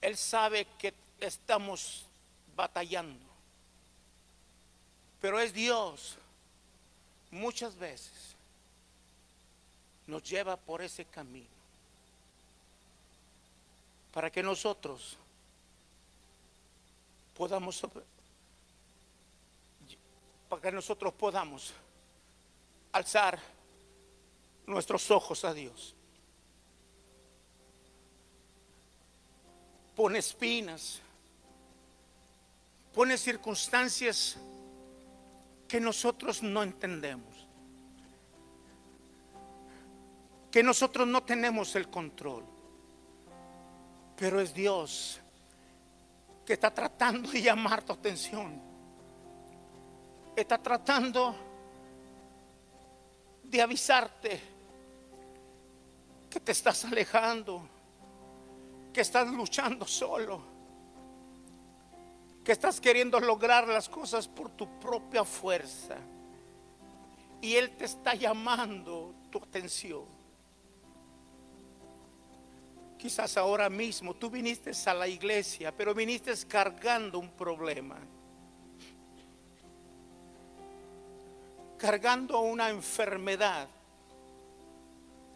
Él 0.00 0.16
sabe 0.16 0.68
que 0.78 0.94
estamos 1.18 2.06
batallando. 2.54 3.26
Pero 5.20 5.40
es 5.40 5.52
Dios 5.52 6.16
muchas 7.32 7.76
veces 7.76 8.36
nos 10.06 10.22
lleva 10.22 10.56
por 10.56 10.80
ese 10.80 11.04
camino 11.06 11.48
para 14.12 14.30
que 14.30 14.44
nosotros 14.44 15.16
podamos 17.36 17.82
para 20.52 20.60
que 20.60 20.72
nosotros 20.72 21.14
podamos 21.14 21.72
alzar 22.92 23.38
nuestros 24.66 25.10
ojos 25.10 25.46
a 25.46 25.54
Dios. 25.54 25.94
pone 29.96 30.18
espinas, 30.18 31.00
pone 32.92 33.16
circunstancias 33.16 34.36
que 35.66 35.80
nosotros 35.80 36.42
no 36.42 36.62
entendemos, 36.62 37.46
que 40.50 40.62
nosotros 40.62 41.08
no 41.08 41.22
tenemos 41.22 41.74
el 41.76 41.88
control, 41.88 42.44
pero 44.18 44.38
es 44.38 44.52
Dios 44.52 45.18
que 46.44 46.52
está 46.52 46.70
tratando 46.70 47.30
de 47.30 47.40
llamar 47.40 47.82
tu 47.82 47.94
atención, 47.94 48.71
está 50.34 50.58
tratando 50.58 51.34
de 53.44 53.62
avisarte 53.62 54.40
que 56.30 56.40
te 56.40 56.52
estás 56.52 56.84
alejando 56.84 57.68
que 58.92 59.00
estás 59.00 59.28
luchando 59.28 59.86
solo, 59.86 60.40
que 62.44 62.52
estás 62.52 62.80
queriendo 62.80 63.18
lograr 63.18 63.66
las 63.66 63.88
cosas 63.88 64.28
por 64.28 64.50
tu 64.50 64.78
propia 64.78 65.24
fuerza. 65.24 65.96
Y 67.40 67.54
Él 67.54 67.70
te 67.76 67.86
está 67.86 68.14
llamando 68.14 69.14
tu 69.30 69.38
atención. 69.38 70.04
Quizás 72.98 73.36
ahora 73.36 73.68
mismo 73.68 74.14
tú 74.14 74.30
viniste 74.30 74.70
a 74.86 74.94
la 74.94 75.08
iglesia, 75.08 75.74
pero 75.76 75.92
viniste 75.92 76.32
cargando 76.46 77.18
un 77.18 77.30
problema. 77.30 77.98
Cargando 81.82 82.40
una 82.40 82.70
enfermedad 82.70 83.68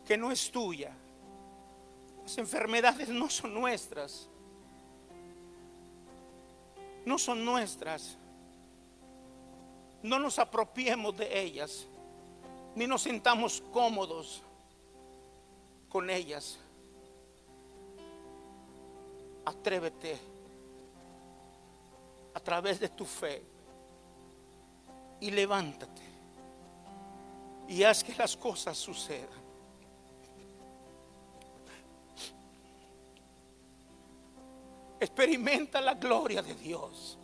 que 0.07 0.17
no 0.17 0.33
es 0.33 0.51
tuya 0.51 0.93
las 2.27 2.39
enfermedades 2.39 3.09
no 3.09 3.31
son 3.31 3.55
nuestras. 3.55 4.27
No 7.05 7.19
son 7.19 7.45
nuestras. 7.45 8.17
No 10.03 10.19
nos 10.19 10.41
apropiemos 10.41 11.17
de 11.17 11.41
ellas, 11.41 11.87
ni 12.75 12.89
nos 12.89 13.03
sintamos 13.03 13.63
cómodos 13.73 14.43
con 15.89 16.11
ellas. 16.11 16.59
Atrévete 19.45 20.19
a 22.35 22.41
través 22.41 22.81
de 22.81 22.89
tu 22.89 23.05
fe 23.05 23.41
y 25.21 25.31
levántate 25.31 26.16
y 27.69 27.83
haz 27.83 28.03
que 28.05 28.15
las 28.17 28.37
cosas 28.37 28.77
sucedan. 28.77 29.47
Experimenta 35.01 35.81
la 35.81 35.95
gloria 35.95 36.43
de 36.43 36.55
Dios. 36.55 37.19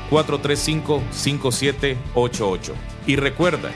210-435-5788. 2.39 2.73
Y 3.07 3.17
recuerda 3.17 3.71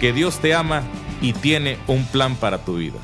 que 0.00 0.12
Dios 0.12 0.40
te 0.40 0.54
ama 0.54 0.82
y 1.20 1.32
tiene 1.32 1.78
un 1.86 2.04
plan 2.06 2.36
para 2.36 2.58
tu 2.64 2.76
vida. 2.76 2.98